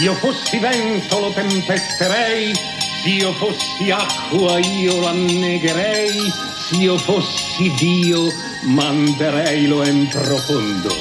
io 0.01 0.14
fossi 0.14 0.59
vento 0.59 1.20
lo 1.20 1.31
tempesterei, 1.31 2.55
se 2.55 3.09
io 3.09 3.33
fossi 3.35 3.91
acqua 3.91 4.59
io 4.59 5.01
lo 5.01 5.09
annegherei, 5.09 6.33
se 6.57 6.77
io 6.77 6.97
fossi 6.97 7.70
Dio 7.77 8.33
manderei 8.62 9.66
lo 9.66 9.87
in 9.87 10.09
profondo. 10.09 10.95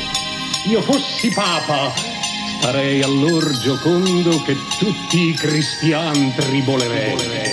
Io 0.66 0.82
fossi 0.82 1.30
papa, 1.30 1.94
starei 2.58 3.02
all'orgio 3.02 3.78
condo 3.82 4.42
che 4.42 4.58
tutti 4.78 5.30
i 5.30 5.34
cristiani 5.34 6.34
tribolerei. 6.36 7.45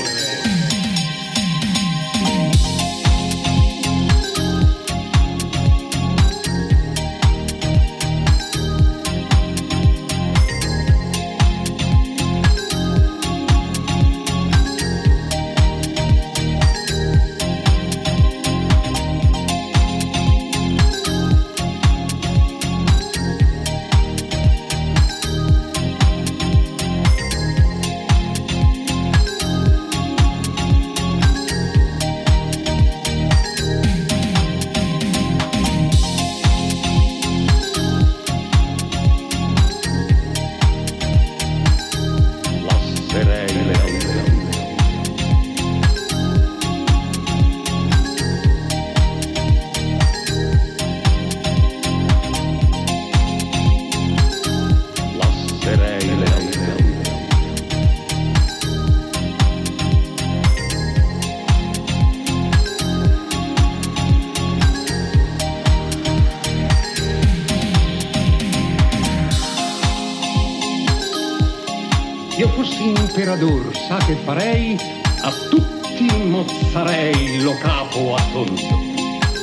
Imperador, 73.12 73.76
sa 73.76 73.98
che 74.06 74.16
farei? 74.24 74.74
A 75.20 75.30
tutti 75.50 76.10
mozzarei 76.24 77.42
lo 77.42 77.54
capo 77.58 78.14
a 78.14 78.22
tondo. 78.32 78.62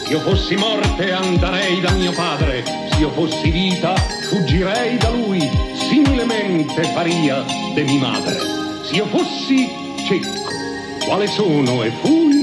Io 0.09 0.19
fossi 0.21 0.55
morte 0.55 1.11
andrei 1.11 1.79
da 1.79 1.91
mio 1.91 2.11
padre, 2.13 2.63
se 2.89 2.97
io 2.97 3.11
fossi 3.11 3.51
vita 3.51 3.93
fuggirei 4.27 4.97
da 4.97 5.11
lui, 5.11 5.47
similemente 5.87 6.81
faria 6.95 7.45
de 7.75 7.83
mi 7.83 7.99
madre. 7.99 8.39
Se 8.85 8.95
io 8.95 9.05
fossi 9.05 9.69
cieco, 10.03 10.29
quale 11.05 11.27
sono 11.27 11.83
e 11.83 11.91
fui, 12.01 12.41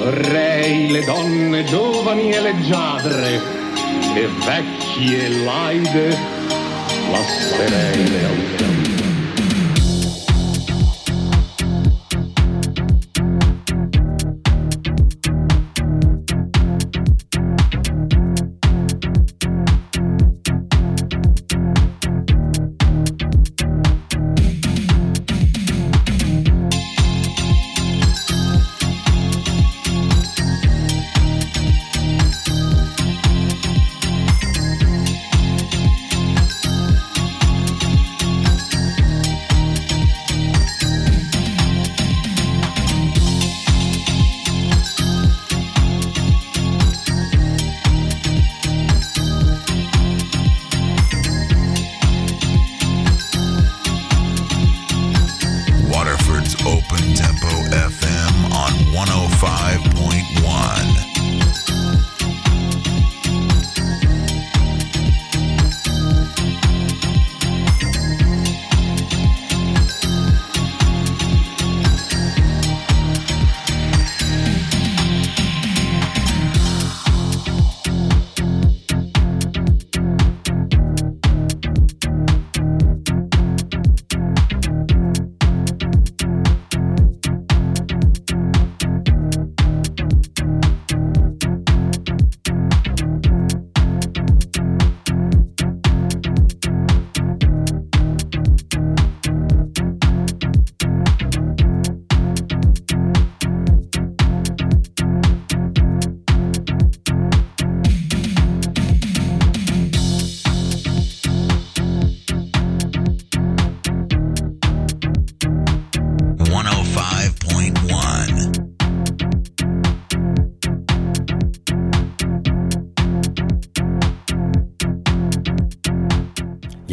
vorrei 0.00 0.90
le 0.90 1.04
donne 1.04 1.62
giovani 1.62 2.32
e 2.32 2.40
leggiadre, 2.40 3.40
e 4.16 4.28
vecchi 4.44 5.14
e 5.14 5.44
laide 5.44 6.18
lascerei 7.08 8.08
le 8.10 8.24
altre. 8.24 8.87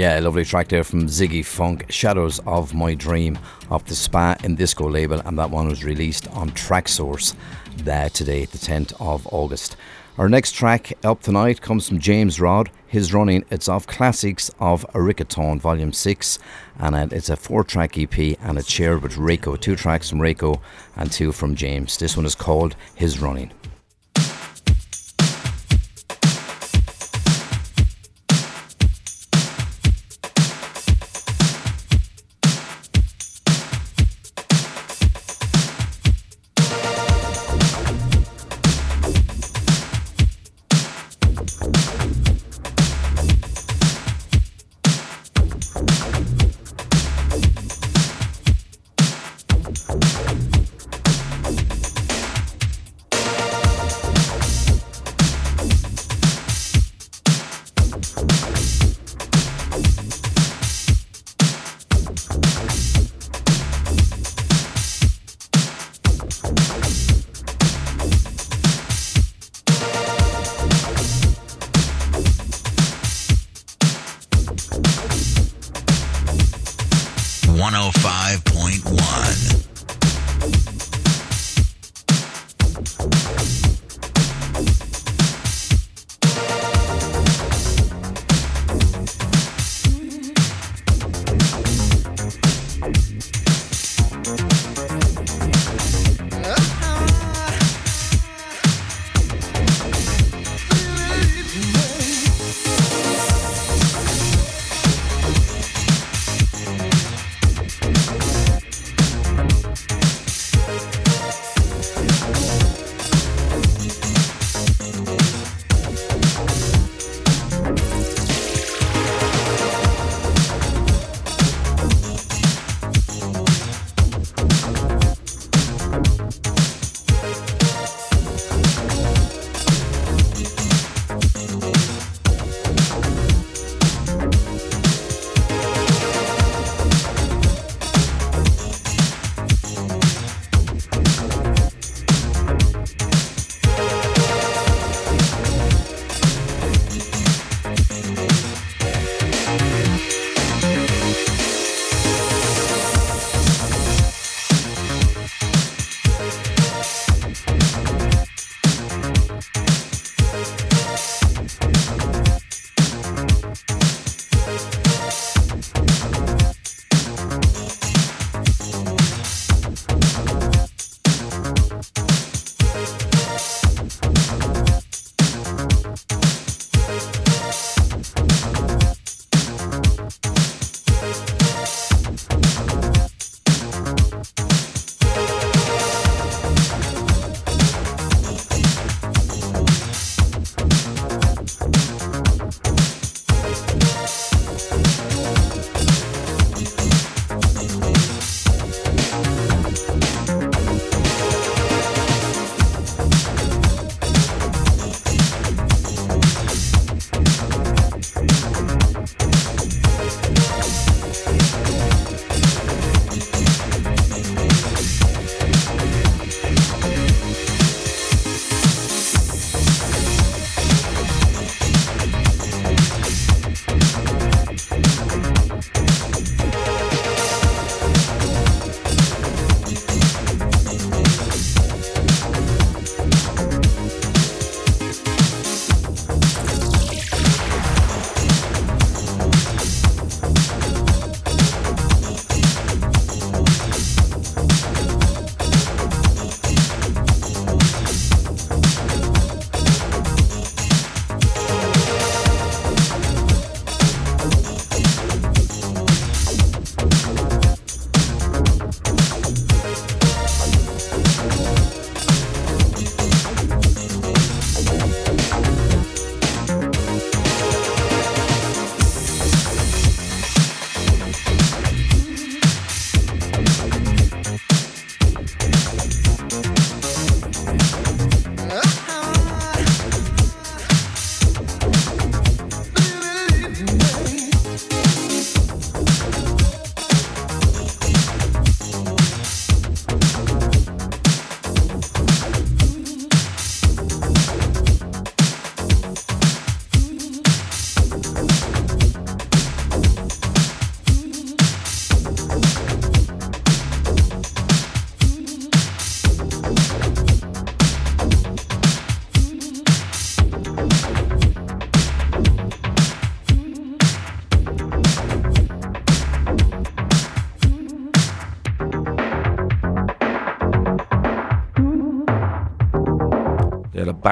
Yeah, 0.06 0.20
a 0.20 0.22
lovely 0.22 0.46
track 0.46 0.68
there 0.68 0.84
from 0.84 1.08
Ziggy 1.08 1.44
Funk, 1.44 1.88
Shadows 1.90 2.40
of 2.46 2.76
My 2.76 2.94
Dream, 2.94 3.40
off 3.72 3.86
the 3.86 3.96
Spa 3.96 4.36
In 4.44 4.54
Disco 4.54 4.88
label, 4.88 5.20
and 5.26 5.40
that 5.40 5.50
one 5.50 5.68
was 5.68 5.84
released 5.84 6.28
on 6.28 6.52
Traxsource 6.52 7.34
there 7.78 8.12
today, 8.12 8.46
the 8.46 8.60
10th 8.60 8.94
of 9.02 9.26
August. 9.34 9.76
Our 10.20 10.30
next 10.30 10.52
track 10.52 10.94
up 11.04 11.24
tonight 11.24 11.60
comes 11.60 11.90
from 11.90 11.98
James 11.98 12.40
Rod. 12.40 12.70
His 12.86 13.16
running, 13.16 13.46
it's 13.50 13.68
off 13.68 13.88
Classics 13.88 14.52
of 14.60 14.86
Aricaton, 14.94 15.60
Volume 15.60 15.92
6, 15.92 16.38
and 16.78 17.12
it's 17.12 17.30
a 17.30 17.36
four 17.36 17.64
track 17.64 17.98
EP 17.98 18.16
and 18.40 18.60
it's 18.60 18.70
shared 18.70 19.02
with 19.02 19.14
Reiko. 19.14 19.60
Two 19.60 19.76
tracks 19.76 20.12
from 20.12 20.20
Reiko 20.20 20.62
and 20.96 21.12
two 21.12 21.32
from 21.32 21.56
James. 21.56 21.98
This 21.98 22.16
one 22.16 22.28
is 22.28 22.36
called 22.36 22.76
His 22.94 23.18
Running. 23.20 23.52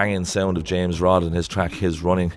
Banging 0.04 0.26
sound 0.26 0.58
of 0.58 0.66
James 0.66 1.00
Rod 1.00 1.24
and 1.24 1.34
his 1.34 1.48
track 1.48 1.72
His 1.72 2.02
Running. 2.02 2.34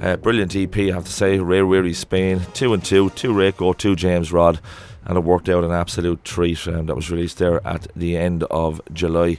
Uh, 0.00 0.16
brilliant 0.16 0.56
EP, 0.56 0.74
I 0.78 0.94
have 0.94 1.04
to 1.04 1.12
say. 1.12 1.38
Rare 1.38 1.66
Weary 1.66 1.92
Spain, 1.92 2.40
two 2.54 2.72
and 2.72 2.82
two, 2.82 3.10
two 3.10 3.34
Reiko, 3.34 3.76
two 3.76 3.94
James 3.94 4.32
Rod, 4.32 4.58
and 5.04 5.18
it 5.18 5.20
worked 5.20 5.50
out 5.50 5.62
an 5.62 5.72
absolute 5.72 6.24
treat. 6.24 6.66
Um, 6.66 6.86
that 6.86 6.96
was 6.96 7.10
released 7.10 7.36
there 7.36 7.60
at 7.66 7.86
the 7.94 8.16
end 8.16 8.44
of 8.44 8.80
July. 8.94 9.38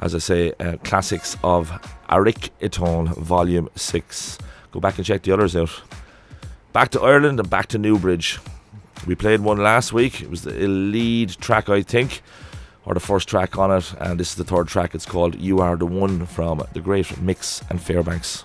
As 0.00 0.16
I 0.16 0.18
say, 0.18 0.52
uh, 0.58 0.78
classics 0.78 1.36
of 1.44 1.70
Arik 2.08 2.50
Iton, 2.60 3.06
Volume 3.14 3.68
6. 3.76 4.38
Go 4.72 4.80
back 4.80 4.96
and 4.96 5.06
check 5.06 5.22
the 5.22 5.30
others 5.30 5.54
out. 5.54 5.80
Back 6.72 6.88
to 6.90 7.00
Ireland 7.02 7.38
and 7.38 7.48
back 7.48 7.68
to 7.68 7.78
Newbridge. 7.78 8.40
We 9.06 9.14
played 9.14 9.42
one 9.42 9.58
last 9.58 9.92
week. 9.92 10.22
It 10.22 10.28
was 10.28 10.42
the 10.42 10.66
lead 10.66 11.30
track, 11.40 11.68
I 11.68 11.82
think 11.82 12.20
or 12.84 12.94
the 12.94 13.00
first 13.00 13.28
track 13.28 13.58
on 13.58 13.70
it, 13.70 13.94
and 14.00 14.18
this 14.18 14.30
is 14.30 14.34
the 14.36 14.44
third 14.44 14.68
track. 14.68 14.94
It's 14.94 15.06
called 15.06 15.34
You 15.36 15.60
Are 15.60 15.76
the 15.76 15.86
One 15.86 16.26
from 16.26 16.62
the 16.72 16.80
great 16.80 17.20
Mix 17.20 17.62
and 17.70 17.80
Fairbanks. 17.80 18.44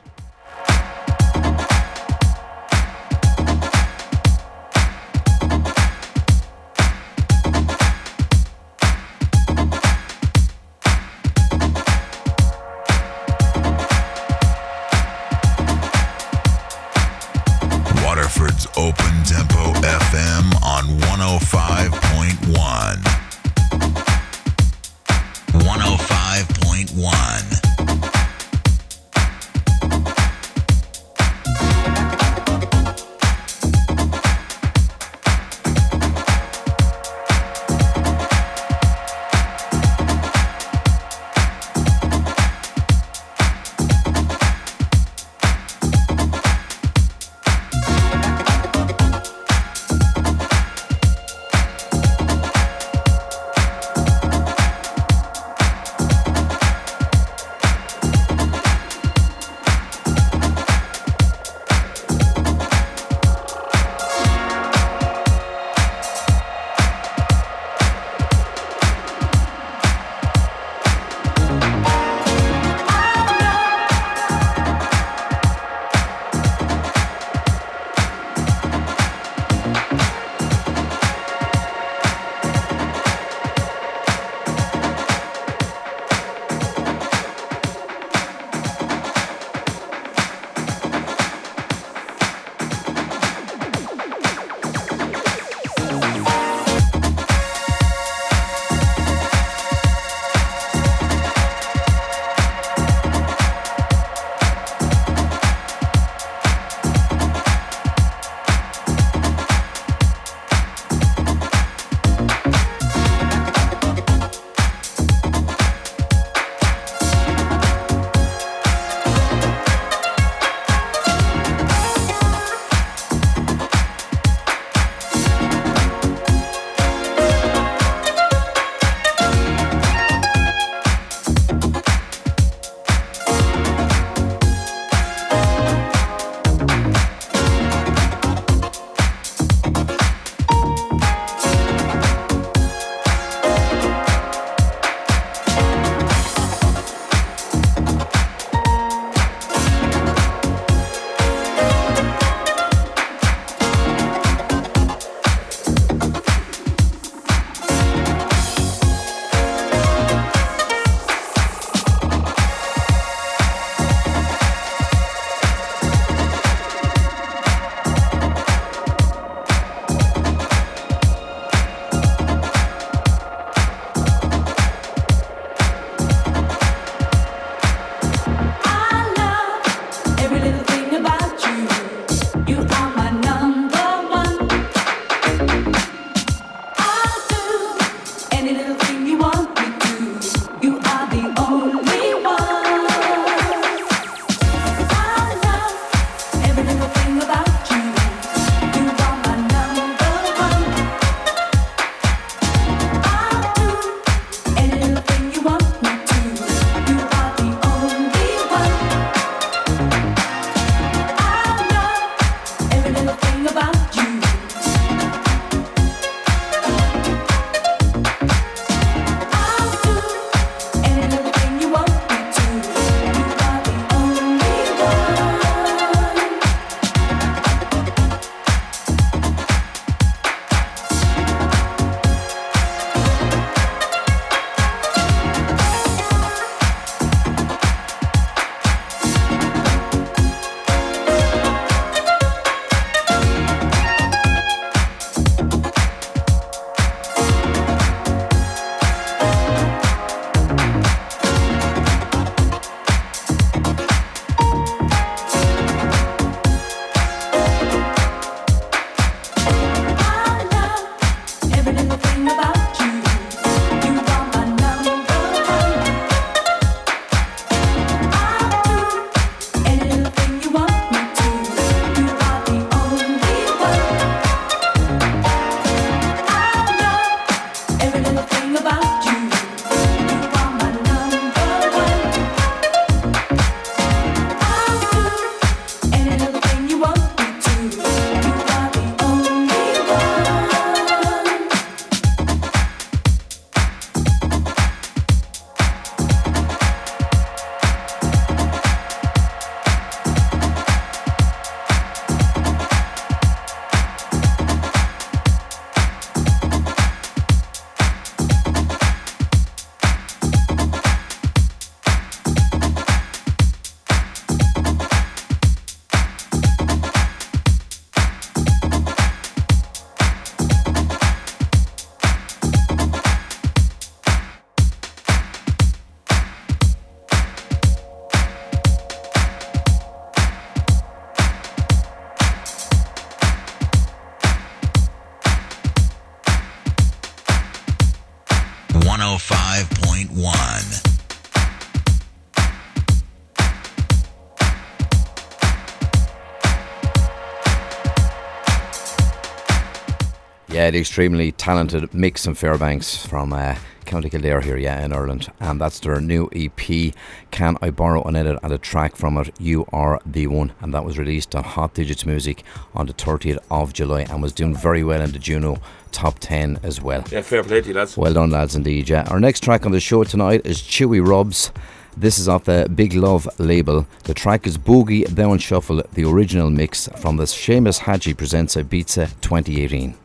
Yeah, 350.67 350.71
the 350.71 350.79
extremely 350.79 351.31
talented 351.31 351.93
Mix 351.93 352.25
and 352.25 352.37
Fairbanks 352.37 353.05
from 353.05 353.31
uh, 353.31 353.55
County 353.85 354.09
Kildare 354.09 354.41
here, 354.41 354.57
yeah, 354.57 354.83
in 354.83 354.91
Ireland. 354.91 355.31
And 355.39 355.61
that's 355.61 355.79
their 355.79 356.01
new 356.01 356.29
EP, 356.35 356.93
Can 357.31 357.55
I 357.61 357.69
Borrow 357.69 358.03
an 358.03 358.17
Edit 358.17 358.37
and 358.43 358.51
a 358.51 358.57
track 358.57 358.97
from 358.97 359.17
it, 359.17 359.33
You 359.39 359.65
Are 359.71 360.01
the 360.05 360.27
One. 360.27 360.51
And 360.59 360.73
that 360.73 360.83
was 360.83 360.97
released 360.97 361.35
on 361.35 361.45
Hot 361.45 361.73
Digits 361.73 362.05
Music 362.05 362.43
on 362.75 362.85
the 362.85 362.93
30th 362.93 363.39
of 363.49 363.71
July 363.71 364.01
and 364.09 364.21
was 364.21 364.33
doing 364.33 364.53
very 364.53 364.83
well 364.83 364.99
in 364.99 365.13
the 365.13 365.19
Juno 365.19 365.61
top 365.93 366.19
10 366.19 366.59
as 366.63 366.81
well. 366.81 367.05
Yeah, 367.09 367.21
fair 367.21 367.45
play 367.45 367.61
to 367.61 367.67
you, 367.69 367.73
lads. 367.73 367.95
Well 367.95 368.15
done, 368.15 368.31
lads, 368.31 368.53
indeed, 368.53 368.89
yeah. 368.89 369.07
Our 369.09 369.21
next 369.21 369.43
track 369.43 369.65
on 369.65 369.71
the 369.71 369.79
show 369.79 370.03
tonight 370.03 370.41
is 370.43 370.61
Chewy 370.61 370.99
Rubs. 370.99 371.53
This 371.95 372.19
is 372.19 372.27
off 372.27 372.43
the 372.43 372.69
Big 372.75 372.93
Love 372.93 373.25
label. 373.39 373.87
The 374.03 374.13
track 374.13 374.45
is 374.45 374.57
Boogie 374.57 375.15
Down 375.15 375.37
Shuffle, 375.37 375.81
the 375.93 376.03
original 376.03 376.49
mix 376.49 376.89
from 376.97 377.15
the 377.15 377.23
Seamus 377.23 377.79
Haji 377.79 378.13
Presents 378.13 378.57
Ibiza 378.57 379.21
2018. 379.21 379.95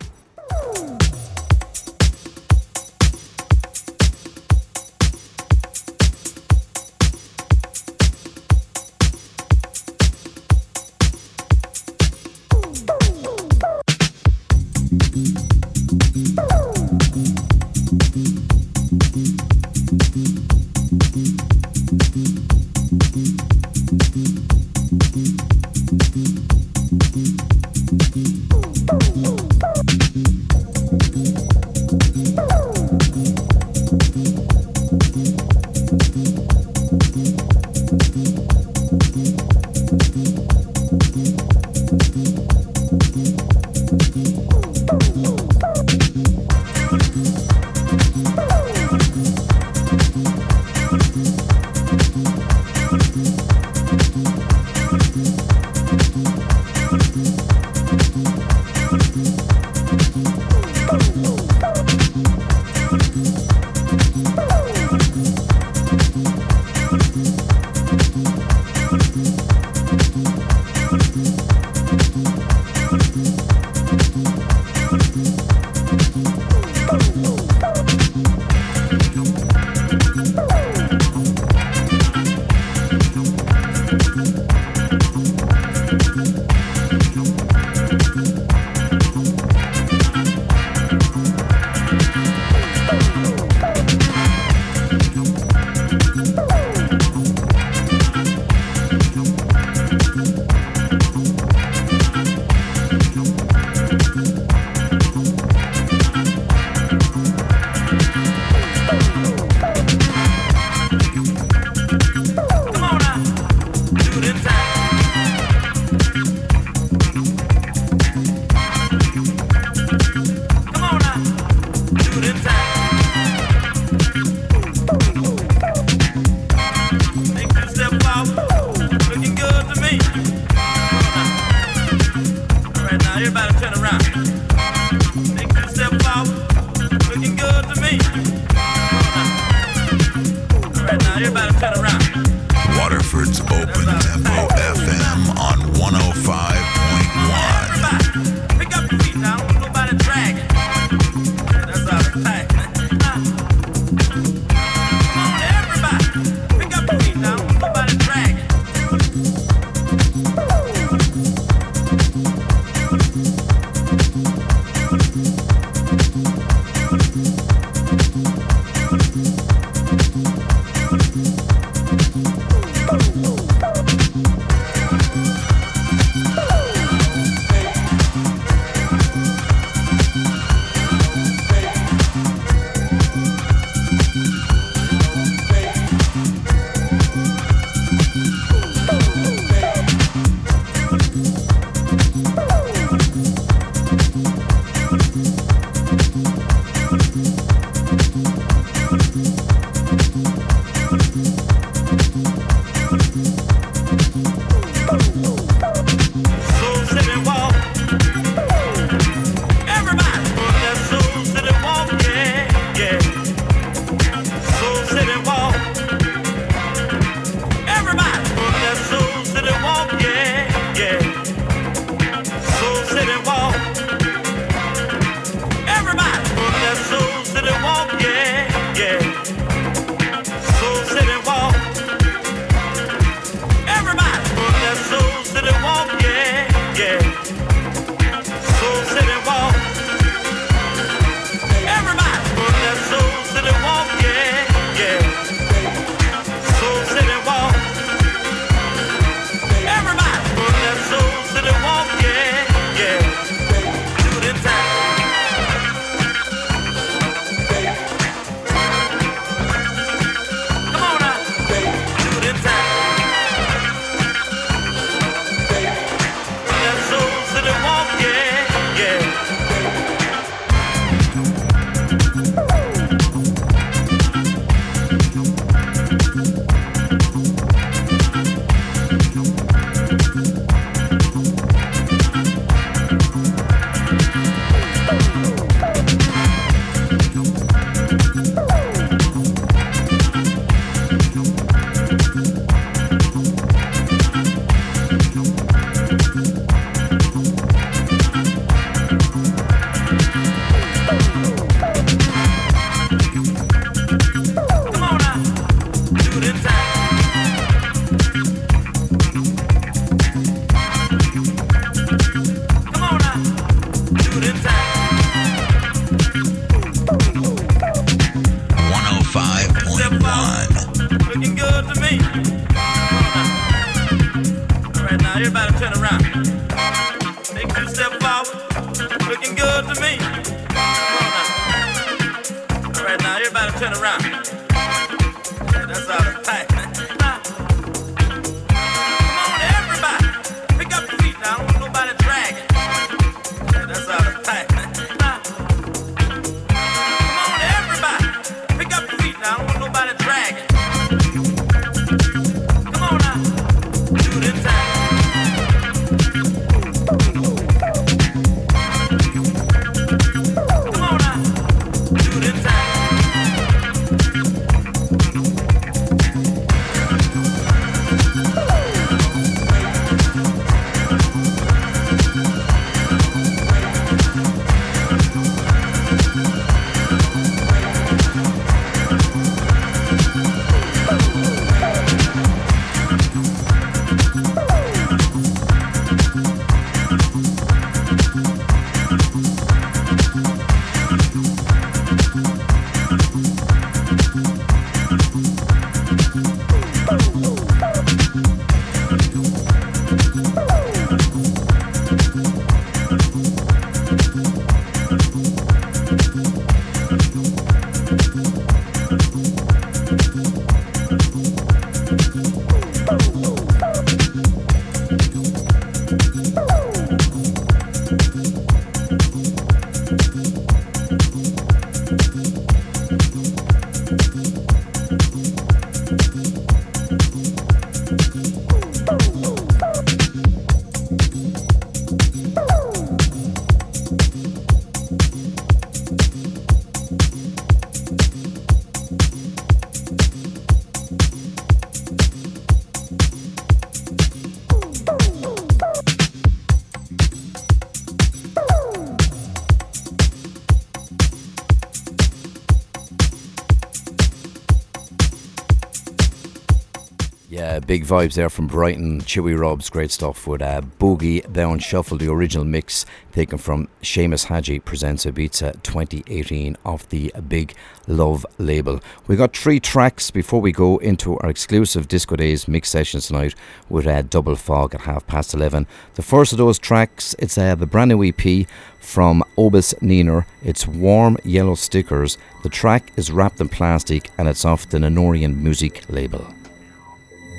Big 457.73 457.87
vibes 457.87 458.13
there 458.13 458.29
from 458.29 458.49
Brighton. 458.49 459.01
Chewy 459.01 459.35
Rubs, 459.35 459.71
great 459.71 459.91
stuff 459.91 460.27
with 460.27 460.43
uh, 460.43 460.61
Boogie 460.79 461.33
Down 461.33 461.59
Shuffle, 461.59 461.97
the 461.97 462.13
original 462.13 462.45
mix 462.45 462.85
taken 463.13 463.39
from 463.39 463.67
Seamus 463.83 464.27
Haji 464.27 464.59
presents 464.59 465.07
Ibiza 465.07 465.63
2018 465.63 466.59
off 466.67 466.87
the 466.91 467.15
Big 467.29 467.55
Love 467.87 468.27
label. 468.37 468.79
We 469.07 469.17
got 469.17 469.35
three 469.35 469.59
tracks 469.59 470.11
before 470.11 470.43
we 470.43 470.53
go 470.53 470.77
into 470.77 471.17
our 471.21 471.31
exclusive 471.31 471.89
Disco 471.89 472.15
Days 472.15 472.47
mix 472.47 472.69
sessions 472.69 473.07
tonight 473.07 473.35
with 473.71 473.87
uh, 473.87 474.03
Double 474.03 474.37
Fog 474.37 474.75
at 474.75 474.83
half 474.83 475.07
past 475.07 475.33
11. 475.33 475.67
The 475.95 476.03
first 476.03 476.33
of 476.33 476.37
those 476.37 476.59
tracks, 476.59 477.17
it's 477.19 477.39
uh, 477.39 477.55
the 477.55 477.65
brand 477.65 477.89
new 477.89 478.05
EP 478.05 478.47
from 478.81 479.25
Obis 479.39 479.73
Niner. 479.81 480.27
It's 480.43 480.67
Warm 480.67 481.17
Yellow 481.25 481.55
Stickers. 481.55 482.19
The 482.43 482.51
track 482.51 482.93
is 482.99 483.11
wrapped 483.11 483.41
in 483.41 483.49
plastic 483.49 484.11
and 484.19 484.29
it's 484.29 484.45
off 484.45 484.69
the 484.69 484.77
Nenorian 484.77 485.37
Music 485.37 485.85
label. 485.89 486.35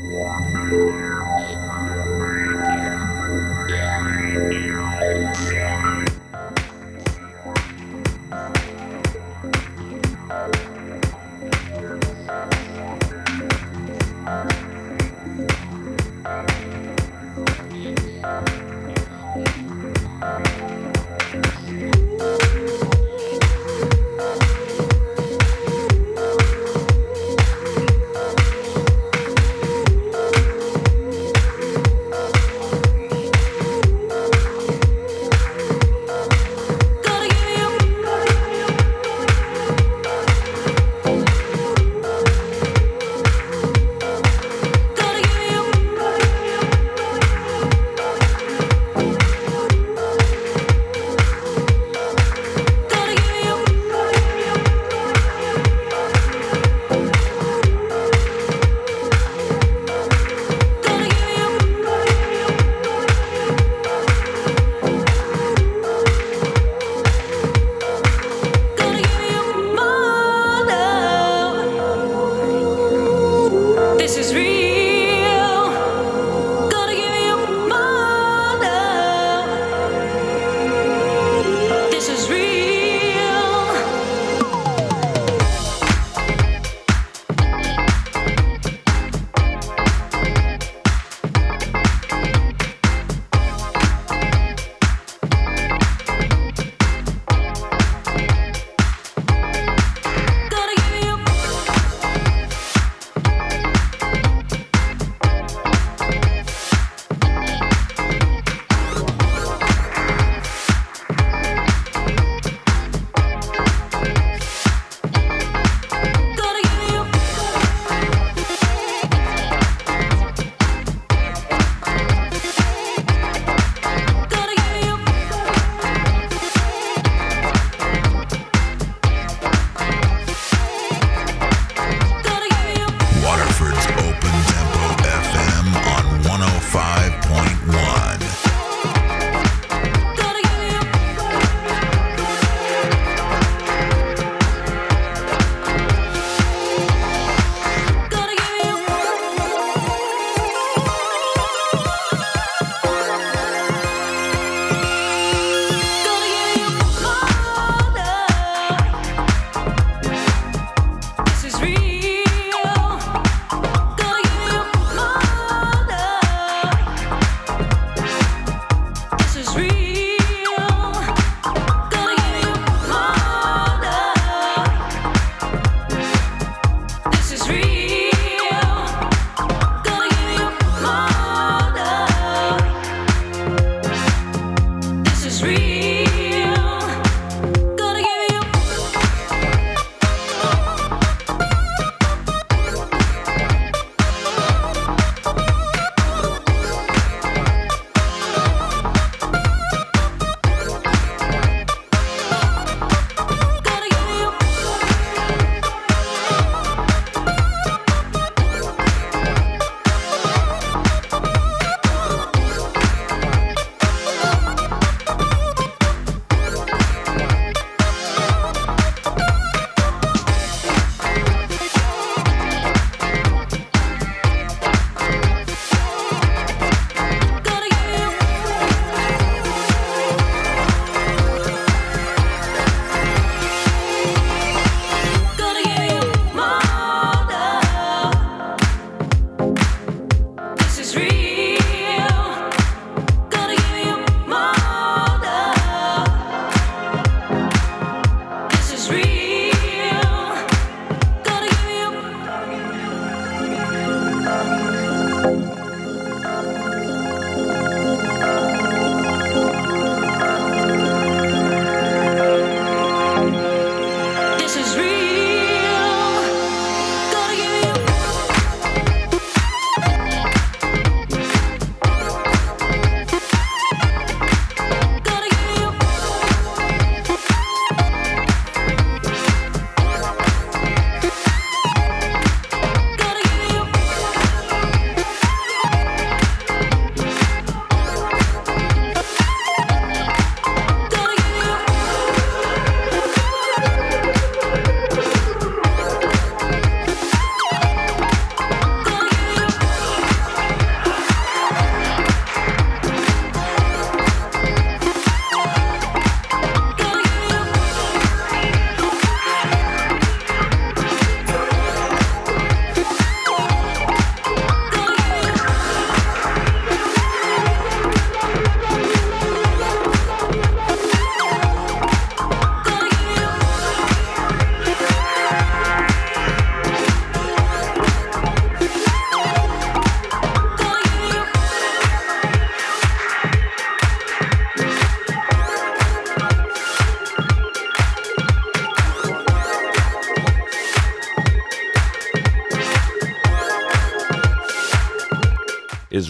Thank 0.05 1.32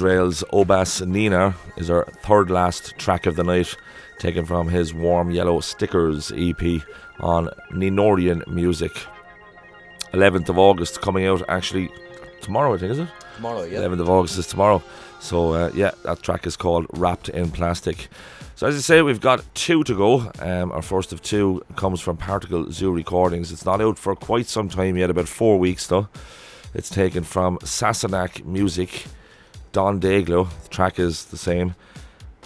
Israel's 0.03 0.43
Obas 0.51 1.07
Nina 1.07 1.55
is 1.77 1.89
our 1.89 2.03
third 2.23 2.51
last 2.51 2.97
track 2.97 3.25
of 3.25 3.37
the 3.37 3.43
night, 3.43 3.73
taken 4.19 4.45
from 4.45 4.67
his 4.67 4.93
Warm 4.93 5.31
Yellow 5.31 5.61
Stickers 5.61 6.29
EP 6.35 6.81
on 7.21 7.47
Ninorian 7.71 8.45
Music. 8.45 8.91
11th 10.11 10.49
of 10.49 10.59
August 10.59 10.99
coming 10.99 11.25
out 11.25 11.41
actually 11.47 11.89
tomorrow, 12.41 12.73
I 12.73 12.79
think, 12.79 12.91
is 12.91 12.99
it? 12.99 13.07
Tomorrow, 13.37 13.63
yeah. 13.63 13.79
11th 13.79 14.01
of 14.01 14.09
August 14.09 14.37
is 14.37 14.45
tomorrow. 14.45 14.83
So, 15.21 15.53
uh, 15.53 15.71
yeah, 15.73 15.91
that 16.03 16.21
track 16.21 16.45
is 16.45 16.57
called 16.57 16.85
Wrapped 16.91 17.29
in 17.29 17.49
Plastic. 17.49 18.09
So, 18.55 18.67
as 18.67 18.75
I 18.75 18.79
say, 18.79 19.01
we've 19.03 19.21
got 19.21 19.45
two 19.55 19.85
to 19.85 19.95
go. 19.95 20.31
Um, 20.39 20.73
our 20.73 20.81
first 20.81 21.13
of 21.13 21.21
two 21.21 21.63
comes 21.77 22.01
from 22.01 22.17
Particle 22.17 22.69
Zoo 22.73 22.91
Recordings. 22.91 23.53
It's 23.53 23.65
not 23.65 23.79
out 23.79 23.97
for 23.97 24.17
quite 24.17 24.47
some 24.47 24.67
time 24.67 24.97
yet, 24.97 25.09
about 25.09 25.29
four 25.29 25.57
weeks 25.57 25.87
though. 25.87 26.09
It's 26.73 26.89
taken 26.89 27.23
from 27.23 27.57
Sassenach 27.59 28.43
Music, 28.43 29.05
Don 29.73 29.99
Daglo. 29.99 30.47
The 30.63 30.69
track 30.69 30.99
is 30.99 31.25
the 31.25 31.37
same 31.37 31.75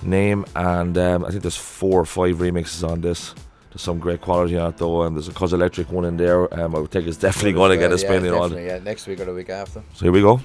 name, 0.01 0.45
and 0.55 0.97
um, 0.97 1.25
I 1.25 1.29
think 1.29 1.43
there's 1.43 1.57
four 1.57 2.01
or 2.01 2.05
five 2.05 2.37
remixes 2.37 2.87
on 2.87 3.01
this. 3.01 3.35
There's 3.69 3.81
some 3.81 3.99
great 3.99 4.21
quality 4.21 4.57
on 4.57 4.71
it 4.71 4.77
though, 4.77 5.03
and 5.03 5.15
there's 5.15 5.27
a 5.27 5.33
Cuz 5.33 5.53
Electric 5.53 5.91
one 5.91 6.05
in 6.05 6.17
there. 6.17 6.51
Um, 6.59 6.75
I 6.75 6.79
would 6.79 6.89
think 6.89 7.05
it's 7.05 7.17
definitely 7.17 7.53
going 7.53 7.71
to 7.71 7.77
get 7.77 7.91
a 7.91 7.97
spin 7.97 8.25
yeah, 8.25 8.31
on. 8.31 8.53
yeah, 8.53 8.79
next 8.79 9.05
week 9.05 9.19
or 9.19 9.25
the 9.25 9.33
week 9.33 9.49
after. 9.49 9.83
So 9.93 10.05
here 10.05 10.11
we 10.11 10.21
go. 10.21 10.41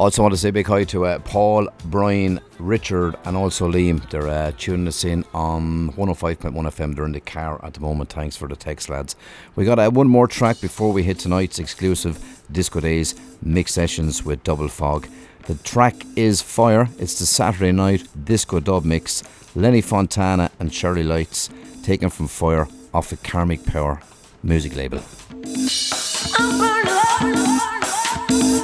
Also, 0.00 0.22
want 0.22 0.32
to 0.32 0.38
say 0.38 0.50
big 0.50 0.66
hi 0.66 0.82
to 0.82 1.04
uh, 1.04 1.18
Paul, 1.18 1.68
Brian, 1.84 2.40
Richard, 2.58 3.16
and 3.26 3.36
also 3.36 3.70
Liam. 3.70 4.08
They're 4.08 4.28
uh, 4.28 4.50
tuning 4.56 4.88
us 4.88 5.04
in 5.04 5.26
on 5.34 5.92
105.1 5.92 6.54
FM. 6.54 6.96
They're 6.96 7.04
in 7.04 7.12
the 7.12 7.20
car 7.20 7.62
at 7.62 7.74
the 7.74 7.80
moment. 7.80 8.10
Thanks 8.10 8.34
for 8.34 8.48
the 8.48 8.56
text, 8.56 8.88
lads. 8.88 9.14
We 9.56 9.66
got 9.66 9.78
uh, 9.78 9.90
one 9.90 10.08
more 10.08 10.26
track 10.26 10.58
before 10.62 10.90
we 10.90 11.02
hit 11.02 11.18
tonight's 11.18 11.58
exclusive 11.58 12.42
Disco 12.50 12.80
Days 12.80 13.14
mix 13.42 13.74
sessions 13.74 14.24
with 14.24 14.42
Double 14.42 14.68
Fog. 14.68 15.06
The 15.42 15.56
track 15.56 15.96
is 16.16 16.40
Fire. 16.40 16.88
It's 16.98 17.18
the 17.18 17.26
Saturday 17.26 17.70
night 17.70 18.08
disco 18.24 18.58
dub 18.58 18.86
mix. 18.86 19.22
Lenny 19.54 19.82
Fontana 19.82 20.50
and 20.58 20.72
Shirley 20.72 21.02
Lites, 21.02 21.50
taken 21.82 22.08
from 22.08 22.26
Fire 22.26 22.68
off 22.94 23.10
the 23.10 23.18
Karmic 23.18 23.66
Power 23.66 24.00
music 24.42 24.74
label. 24.76 25.02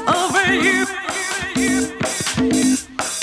over 0.08 0.54
you. 0.54 0.86
I'm 1.58 3.15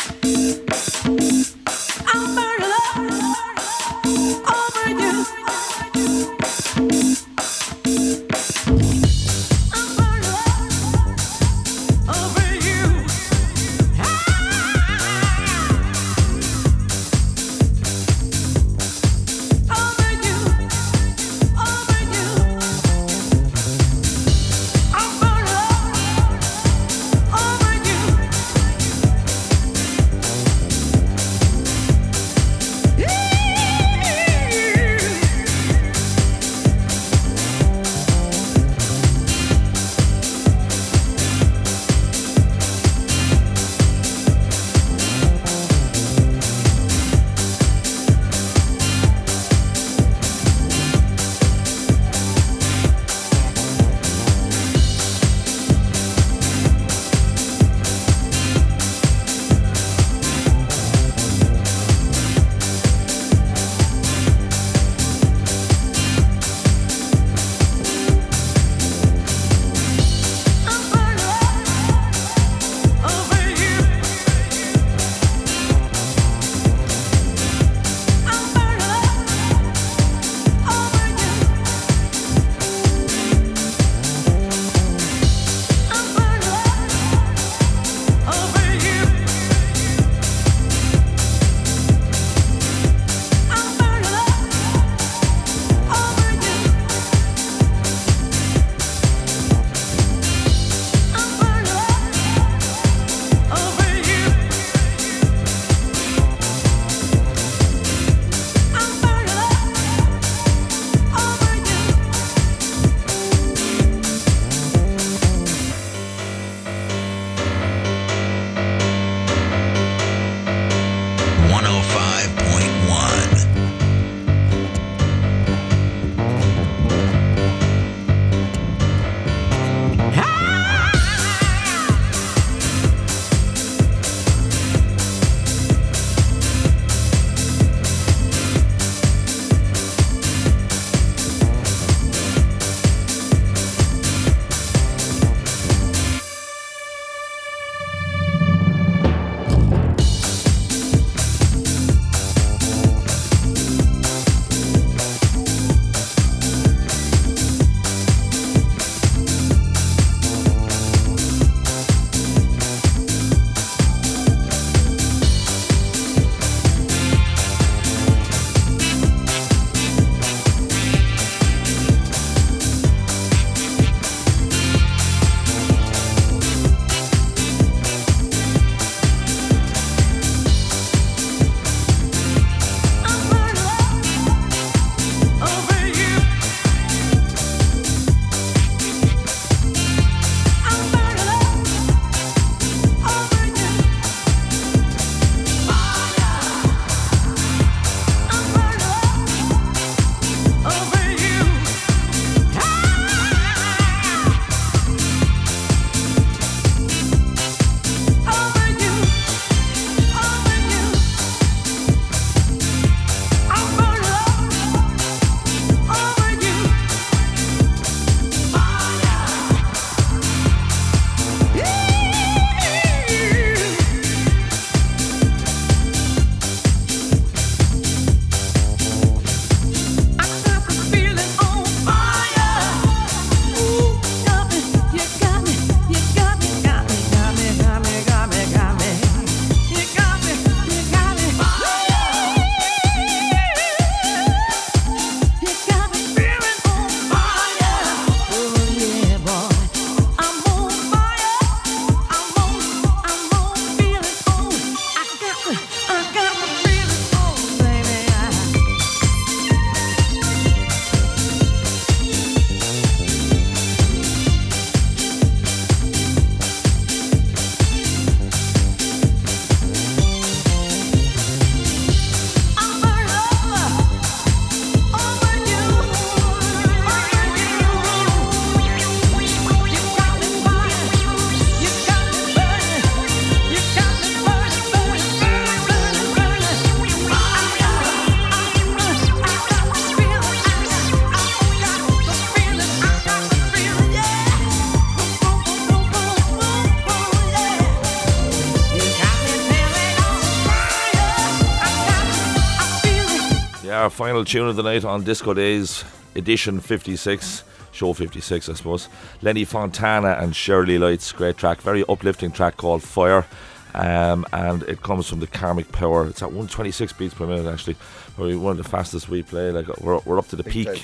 final 304.03 304.25
tune 304.25 304.49
of 304.49 304.57
the 304.57 304.63
night 304.63 304.83
on 304.83 305.01
Disco 305.01 305.33
Days, 305.33 305.85
edition 306.13 306.59
56, 306.59 307.45
show 307.71 307.93
56, 307.93 308.49
I 308.49 308.53
suppose. 308.53 308.89
Lenny 309.21 309.45
Fontana 309.45 310.17
and 310.19 310.35
Shirley 310.35 310.77
Lites, 310.77 311.13
great 311.13 311.37
track, 311.37 311.61
very 311.61 311.85
uplifting 311.87 312.29
track 312.29 312.57
called 312.57 312.83
Fire. 312.83 313.25
Um, 313.73 314.25
and 314.33 314.61
it 314.63 314.81
comes 314.81 315.07
from 315.07 315.21
the 315.21 315.27
Karmic 315.27 315.71
Power. 315.71 316.05
It's 316.05 316.21
at 316.21 316.27
126 316.33 316.91
beats 316.91 317.13
per 317.13 317.25
minute, 317.25 317.49
actually. 317.49 317.77
Probably 318.15 318.35
one 318.35 318.51
of 318.51 318.57
the 318.57 318.69
fastest 318.69 319.07
we 319.07 319.23
play. 319.23 319.51
Like 319.51 319.69
we're, 319.79 319.99
we're 319.99 320.19
up 320.19 320.27
to 320.27 320.35
the 320.35 320.43
Big 320.43 320.51
peak. 320.51 320.67
time. 320.67 320.77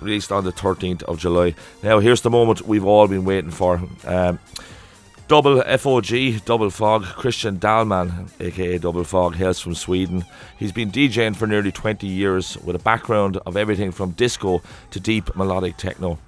Released 0.00 0.32
on 0.32 0.44
the 0.44 0.52
13th 0.52 1.02
of 1.02 1.18
July. 1.18 1.54
Now, 1.82 1.98
here's 1.98 2.22
the 2.22 2.30
moment 2.30 2.62
we've 2.62 2.86
all 2.86 3.06
been 3.06 3.26
waiting 3.26 3.50
for. 3.50 3.82
Um, 4.06 4.38
Double 5.28 5.60
FOG, 5.60 6.44
Double 6.44 6.70
Fog, 6.70 7.02
Christian 7.02 7.58
Dahlman, 7.58 8.30
aka 8.38 8.78
Double 8.78 9.02
Fog, 9.02 9.34
hails 9.34 9.58
from 9.58 9.74
Sweden. 9.74 10.24
He's 10.56 10.70
been 10.70 10.92
DJing 10.92 11.34
for 11.34 11.48
nearly 11.48 11.72
20 11.72 12.06
years 12.06 12.56
with 12.58 12.76
a 12.76 12.78
background 12.78 13.36
of 13.38 13.56
everything 13.56 13.90
from 13.90 14.12
disco 14.12 14.62
to 14.92 15.00
deep 15.00 15.34
melodic 15.34 15.78
techno. 15.78 16.20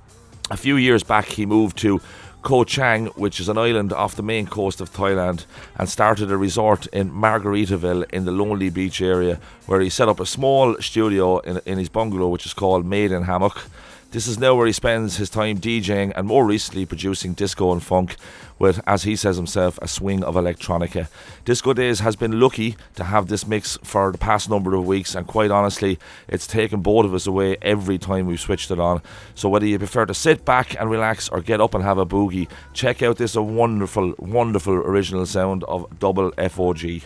A 0.50 0.56
few 0.56 0.74
years 0.74 1.04
back, 1.04 1.26
he 1.26 1.46
moved 1.46 1.78
to 1.78 2.00
Koh 2.42 2.64
Chang, 2.64 3.06
which 3.14 3.38
is 3.38 3.48
an 3.48 3.56
island 3.56 3.92
off 3.92 4.16
the 4.16 4.22
main 4.24 4.48
coast 4.48 4.80
of 4.80 4.92
Thailand, 4.92 5.44
and 5.76 5.88
started 5.88 6.32
a 6.32 6.36
resort 6.36 6.88
in 6.88 7.12
Margaritaville 7.12 8.10
in 8.10 8.24
the 8.24 8.32
Lonely 8.32 8.68
Beach 8.68 9.00
area, 9.00 9.38
where 9.66 9.80
he 9.80 9.90
set 9.90 10.08
up 10.08 10.18
a 10.18 10.26
small 10.26 10.74
studio 10.80 11.38
in, 11.38 11.60
in 11.66 11.78
his 11.78 11.88
bungalow, 11.88 12.26
which 12.26 12.46
is 12.46 12.54
called 12.54 12.84
Made 12.84 13.12
in 13.12 13.22
Hammock. 13.22 13.62
This 14.10 14.26
is 14.26 14.38
now 14.38 14.54
where 14.54 14.66
he 14.66 14.72
spends 14.72 15.18
his 15.18 15.28
time 15.28 15.58
DJing 15.58 16.14
and 16.16 16.26
more 16.26 16.46
recently 16.46 16.86
producing 16.86 17.34
disco 17.34 17.72
and 17.72 17.82
funk 17.82 18.16
with, 18.58 18.80
as 18.86 19.02
he 19.02 19.14
says 19.14 19.36
himself, 19.36 19.78
a 19.82 19.86
swing 19.86 20.24
of 20.24 20.34
electronica. 20.34 21.08
Disco 21.44 21.74
Days 21.74 22.00
has 22.00 22.16
been 22.16 22.40
lucky 22.40 22.78
to 22.94 23.04
have 23.04 23.26
this 23.26 23.46
mix 23.46 23.76
for 23.84 24.10
the 24.10 24.16
past 24.16 24.48
number 24.48 24.74
of 24.74 24.86
weeks, 24.86 25.14
and 25.14 25.26
quite 25.26 25.50
honestly, 25.50 25.98
it's 26.26 26.46
taken 26.46 26.80
both 26.80 27.04
of 27.04 27.12
us 27.12 27.26
away 27.26 27.58
every 27.60 27.98
time 27.98 28.26
we've 28.26 28.40
switched 28.40 28.70
it 28.70 28.80
on. 28.80 29.02
So 29.34 29.50
whether 29.50 29.66
you 29.66 29.76
prefer 29.76 30.06
to 30.06 30.14
sit 30.14 30.42
back 30.42 30.74
and 30.80 30.90
relax 30.90 31.28
or 31.28 31.42
get 31.42 31.60
up 31.60 31.74
and 31.74 31.84
have 31.84 31.98
a 31.98 32.06
boogie, 32.06 32.48
check 32.72 33.02
out 33.02 33.18
this 33.18 33.36
wonderful, 33.36 34.14
wonderful 34.18 34.72
original 34.72 35.26
sound 35.26 35.64
of 35.64 35.98
Double 35.98 36.32
FOG. 36.38 37.02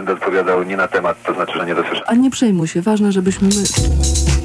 Będę 0.00 0.12
odpowiadał 0.12 0.62
nie 0.62 0.76
na 0.76 0.88
temat, 0.88 1.22
to 1.22 1.34
znaczy, 1.34 1.58
że 1.58 1.66
nie 1.66 1.74
dosłyszę. 1.74 2.02
A 2.06 2.14
nie 2.14 2.30
przejmuj 2.30 2.68
się, 2.68 2.82
ważne, 2.82 3.12
żebyśmy 3.12 3.48
my... 3.48 4.39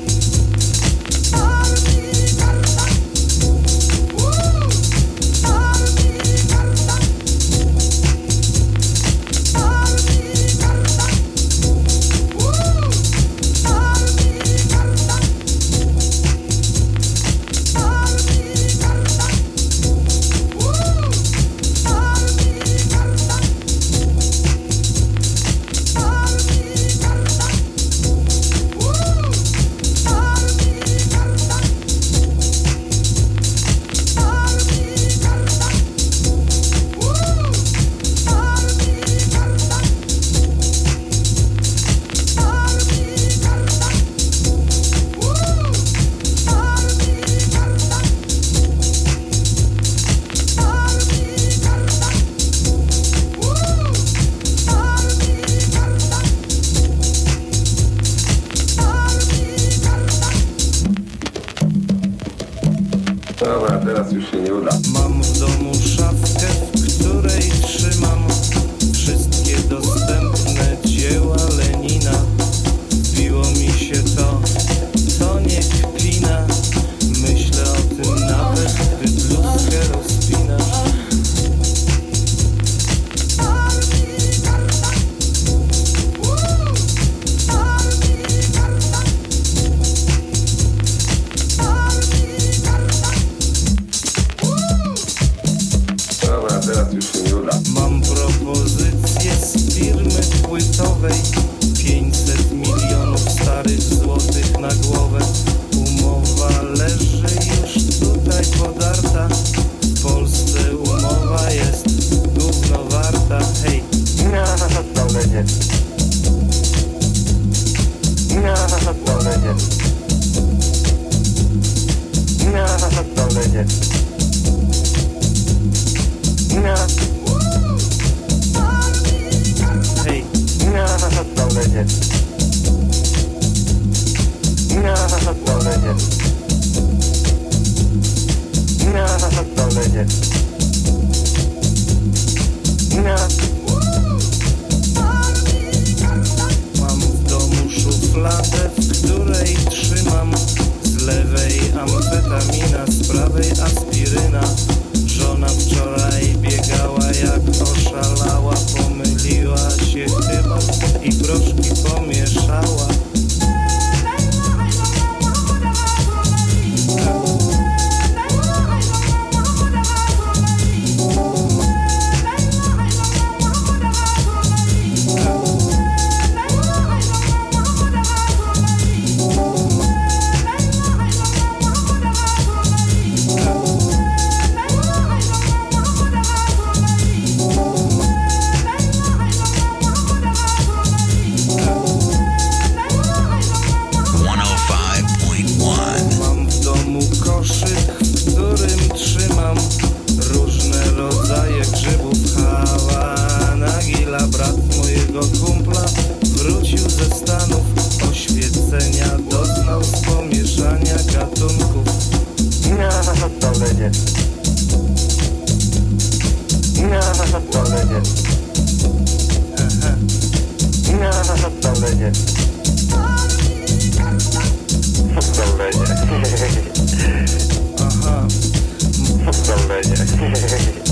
Música 230.30 230.85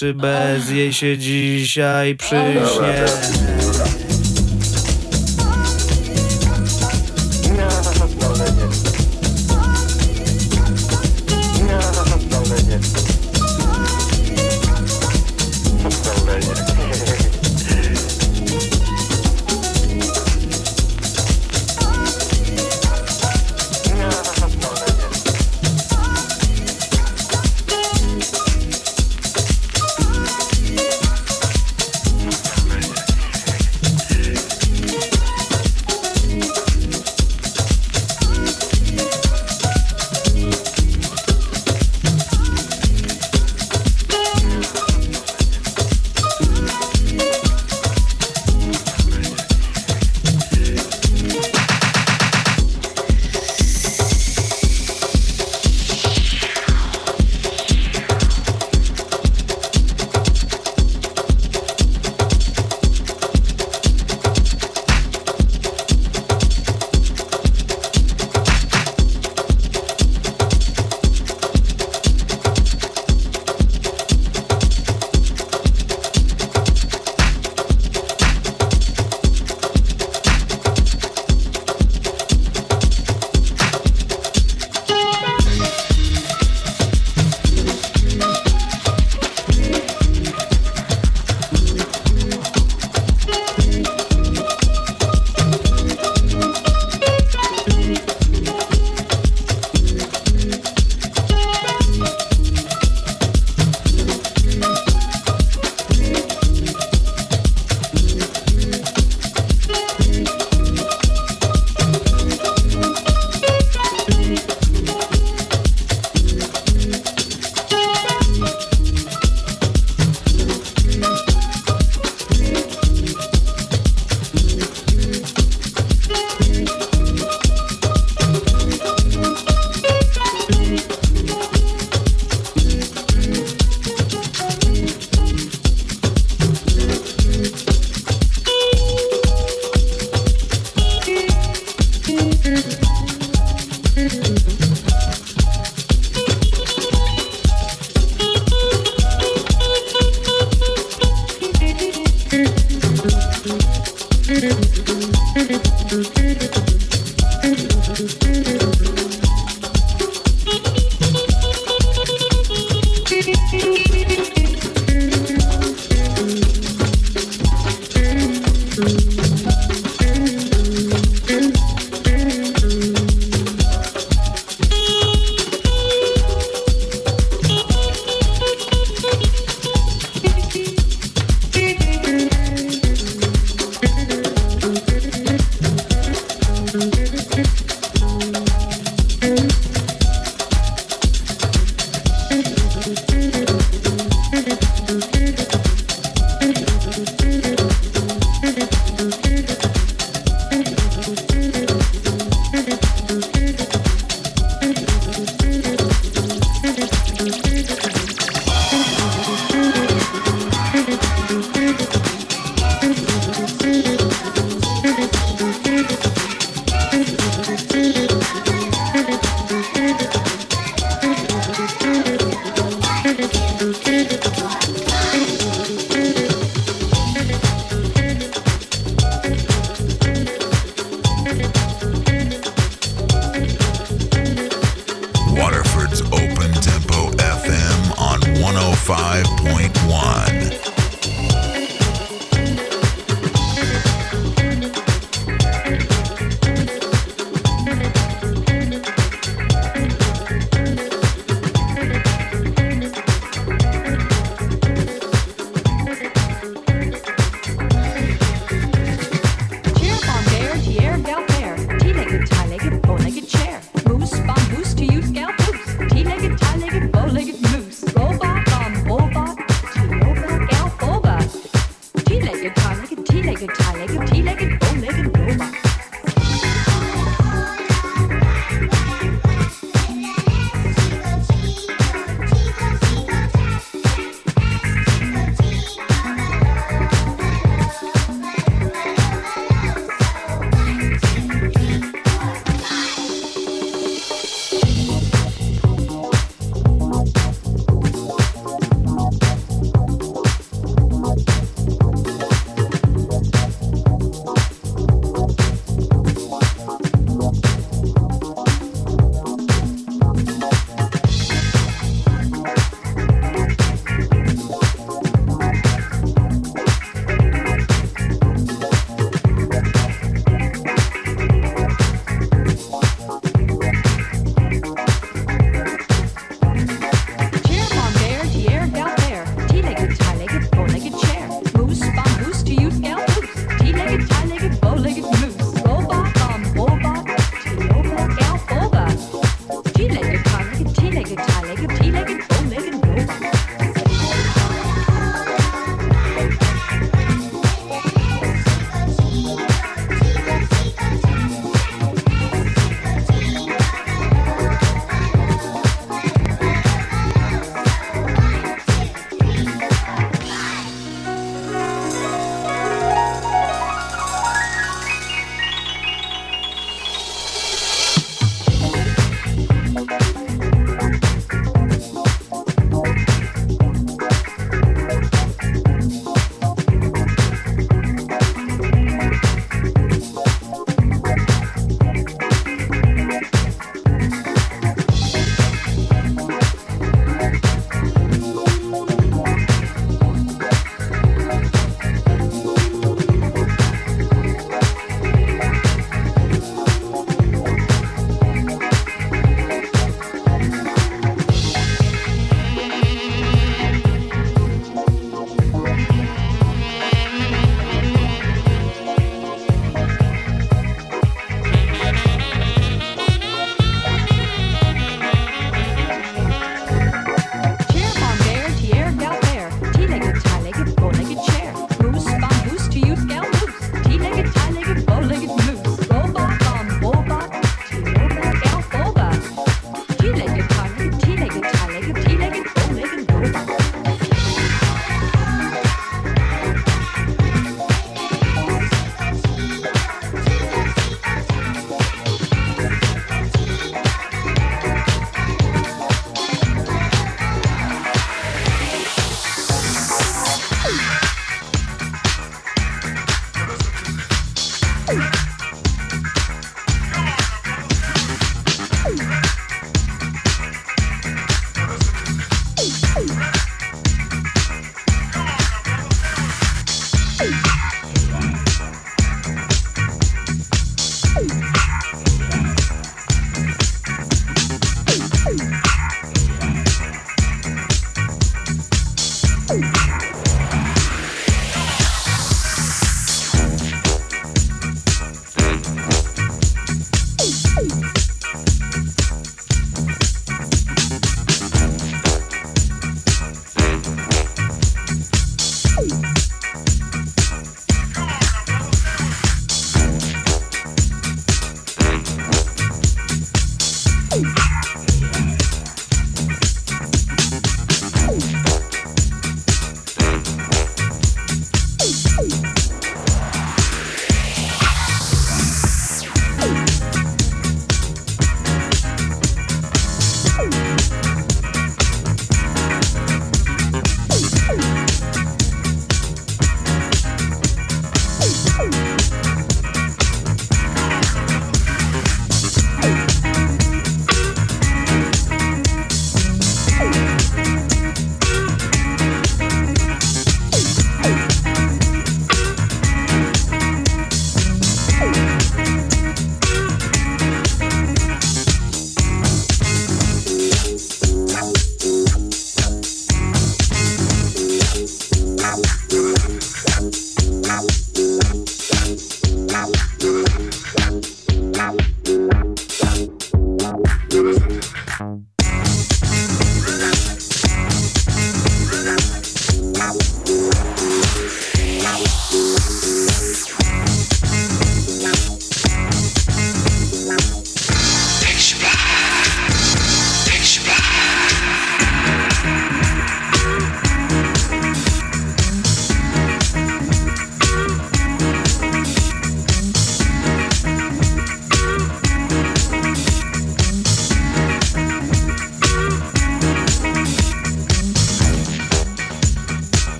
czy 0.00 0.14
bez 0.14 0.70
jej 0.70 0.92
się 0.92 1.18
dzisiaj 1.18 2.16
przyśnie 2.16 3.04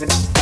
with 0.00 0.10
us. 0.10 0.35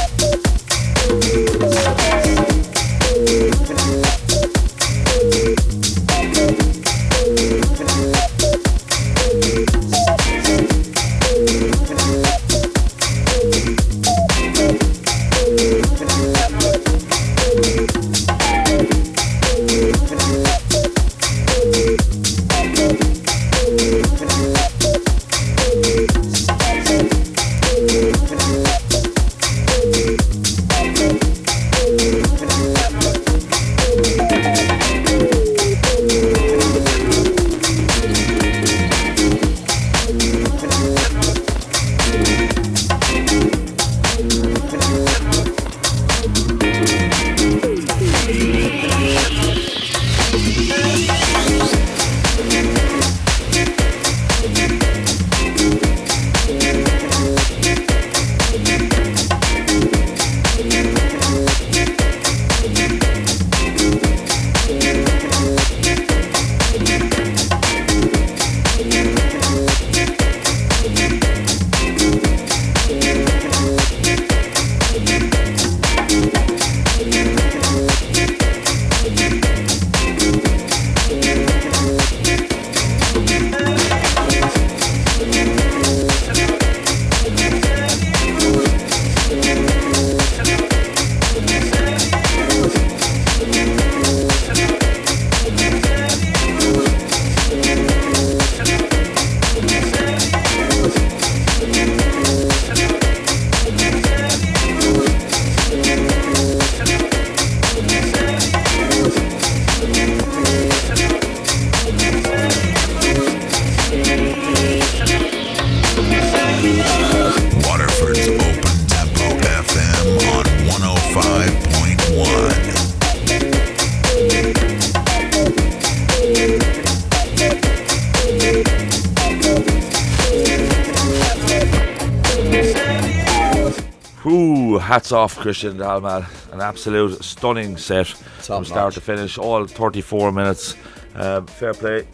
Christian 135.45 135.77
Dalmal. 135.77 136.25
An 136.55 136.63
absolute 136.63 137.23
stunning 137.23 137.77
set 137.77 138.07
from 138.07 138.65
start 138.65 138.87
notch. 138.87 138.95
to 138.95 139.01
finish, 139.03 139.37
all 139.37 139.67
34 139.67 140.33
minutes. 140.33 140.75
Um, 141.15 141.47
fair 141.47 141.75
play. 141.75 142.07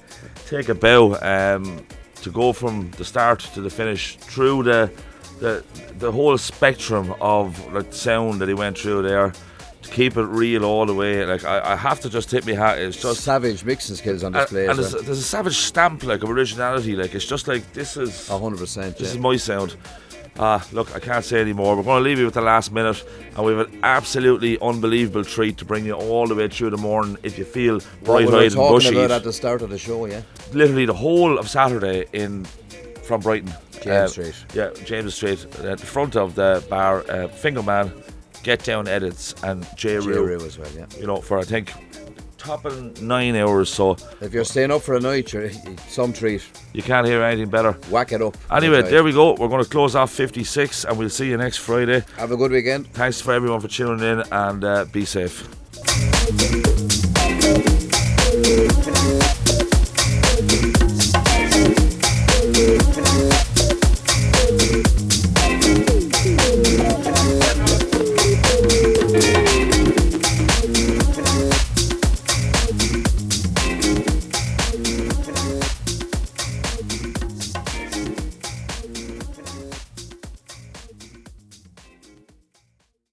Take 0.48 0.68
a 0.68 0.74
bow 0.74 1.14
um, 1.22 1.86
to 2.22 2.30
go 2.32 2.52
from 2.52 2.90
the 2.98 3.04
start 3.04 3.38
to 3.54 3.60
the 3.60 3.70
finish 3.70 4.16
through 4.16 4.64
the 4.64 4.90
the 5.38 5.64
the 6.00 6.10
whole 6.10 6.36
spectrum 6.38 7.14
of 7.20 7.72
like 7.72 7.92
sound 7.92 8.40
that 8.40 8.48
he 8.48 8.54
went 8.54 8.76
through 8.76 9.02
there. 9.02 9.32
To 9.82 9.90
keep 9.90 10.16
it 10.16 10.24
real 10.24 10.64
all 10.64 10.84
the 10.84 10.94
way, 10.94 11.24
like 11.24 11.44
I, 11.44 11.74
I 11.74 11.76
have 11.76 12.00
to 12.00 12.10
just 12.10 12.30
tip 12.30 12.44
my 12.44 12.54
hat. 12.54 12.80
It's 12.80 13.00
just 13.00 13.20
savage 13.20 13.64
mixing 13.64 13.94
skills 13.94 14.24
on 14.24 14.34
and, 14.34 14.42
display. 14.42 14.66
and 14.66 14.70
as 14.72 14.76
there's, 14.76 14.94
well. 14.94 15.02
there's 15.04 15.18
a 15.20 15.22
savage 15.22 15.56
stamp 15.56 16.02
like 16.02 16.24
of 16.24 16.30
originality. 16.30 16.96
Like 16.96 17.14
it's 17.14 17.26
just 17.26 17.46
like 17.46 17.72
this 17.74 17.96
is 17.96 18.26
hundred 18.26 18.58
percent. 18.58 18.98
this 18.98 19.10
yeah. 19.10 19.14
is 19.14 19.18
my 19.18 19.36
sound. 19.36 19.76
Ah, 20.38 20.66
look, 20.72 20.94
I 20.94 21.00
can't 21.00 21.24
say 21.24 21.40
anymore. 21.40 21.76
We're 21.76 21.82
going 21.82 22.02
to 22.02 22.08
leave 22.08 22.18
you 22.18 22.24
with 22.24 22.34
the 22.34 22.40
last 22.40 22.72
minute, 22.72 23.04
and 23.40 23.46
we 23.46 23.56
have 23.58 23.72
an 23.72 23.80
absolutely 23.82 24.58
unbelievable 24.60 25.24
treat 25.24 25.56
to 25.58 25.64
bring 25.64 25.84
you 25.86 25.94
all 25.94 26.26
the 26.26 26.34
way 26.34 26.48
through 26.48 26.70
the 26.70 26.76
morning 26.76 27.16
if 27.22 27.38
you 27.38 27.44
feel 27.44 27.80
bright 28.04 28.26
we 28.28 28.34
eyed 28.34 28.42
and 28.44 28.52
talking 28.52 28.76
bushy. 28.76 28.96
about 28.98 29.10
at 29.10 29.24
the 29.24 29.32
start 29.32 29.62
of 29.62 29.70
the 29.70 29.78
show, 29.78 30.04
yeah. 30.06 30.22
Literally 30.52 30.84
the 30.84 30.92
whole 30.94 31.38
of 31.38 31.48
Saturday 31.48 32.04
in 32.12 32.44
from 33.02 33.20
Brighton, 33.22 33.52
James 33.82 33.88
Uh, 33.88 34.08
Street. 34.08 34.34
Yeah, 34.54 34.70
James 34.84 35.14
Street, 35.14 35.44
at 35.64 35.78
the 35.78 35.86
front 35.86 36.16
of 36.16 36.34
the 36.34 36.62
bar, 36.68 37.00
uh, 37.08 37.28
Fingerman, 37.28 37.90
Get 38.42 38.62
Down 38.62 38.86
Edits, 38.86 39.34
and 39.42 39.64
J. 39.76 39.98
J. 40.00 40.06
Roo. 40.06 40.24
Roo 40.26 40.44
as 40.46 40.58
well, 40.58 40.68
yeah. 40.76 40.86
You 40.98 41.06
know, 41.06 41.16
for 41.20 41.38
I 41.38 41.42
think 41.42 41.72
topping 42.40 42.94
nine 43.00 43.36
hours, 43.36 43.68
so 43.68 43.96
If 44.20 44.32
you're 44.32 44.44
staying 44.44 44.70
up 44.70 44.82
for 44.82 44.94
a 44.96 45.00
night, 45.00 45.32
you're 45.32 45.50
some 45.88 46.12
treat. 46.12 46.42
you 46.72 46.82
can't 46.82 47.06
hear 47.06 47.22
anything 47.22 47.50
better. 47.50 47.72
Whack 47.90 48.12
it 48.12 48.22
up. 48.22 48.36
Anyway, 48.50 48.82
there 48.82 49.04
we 49.04 49.12
go. 49.12 49.34
We're 49.34 49.48
going 49.48 49.62
to 49.62 49.68
close 49.70 49.94
off 49.94 50.10
56, 50.12 50.84
and 50.84 50.98
we'll 50.98 51.10
see 51.10 51.28
you 51.28 51.36
next 51.36 51.58
Friday. 51.58 52.02
Have 52.16 52.32
a 52.32 52.36
good 52.36 52.50
weekend. 52.50 52.86
Thanks 52.94 53.20
for 53.20 53.32
everyone 53.32 53.60
for 53.60 53.68
tuning 53.68 54.00
in, 54.04 54.22
and 54.32 54.64
uh, 54.64 54.84
be 54.86 55.04
safe. 55.04 55.46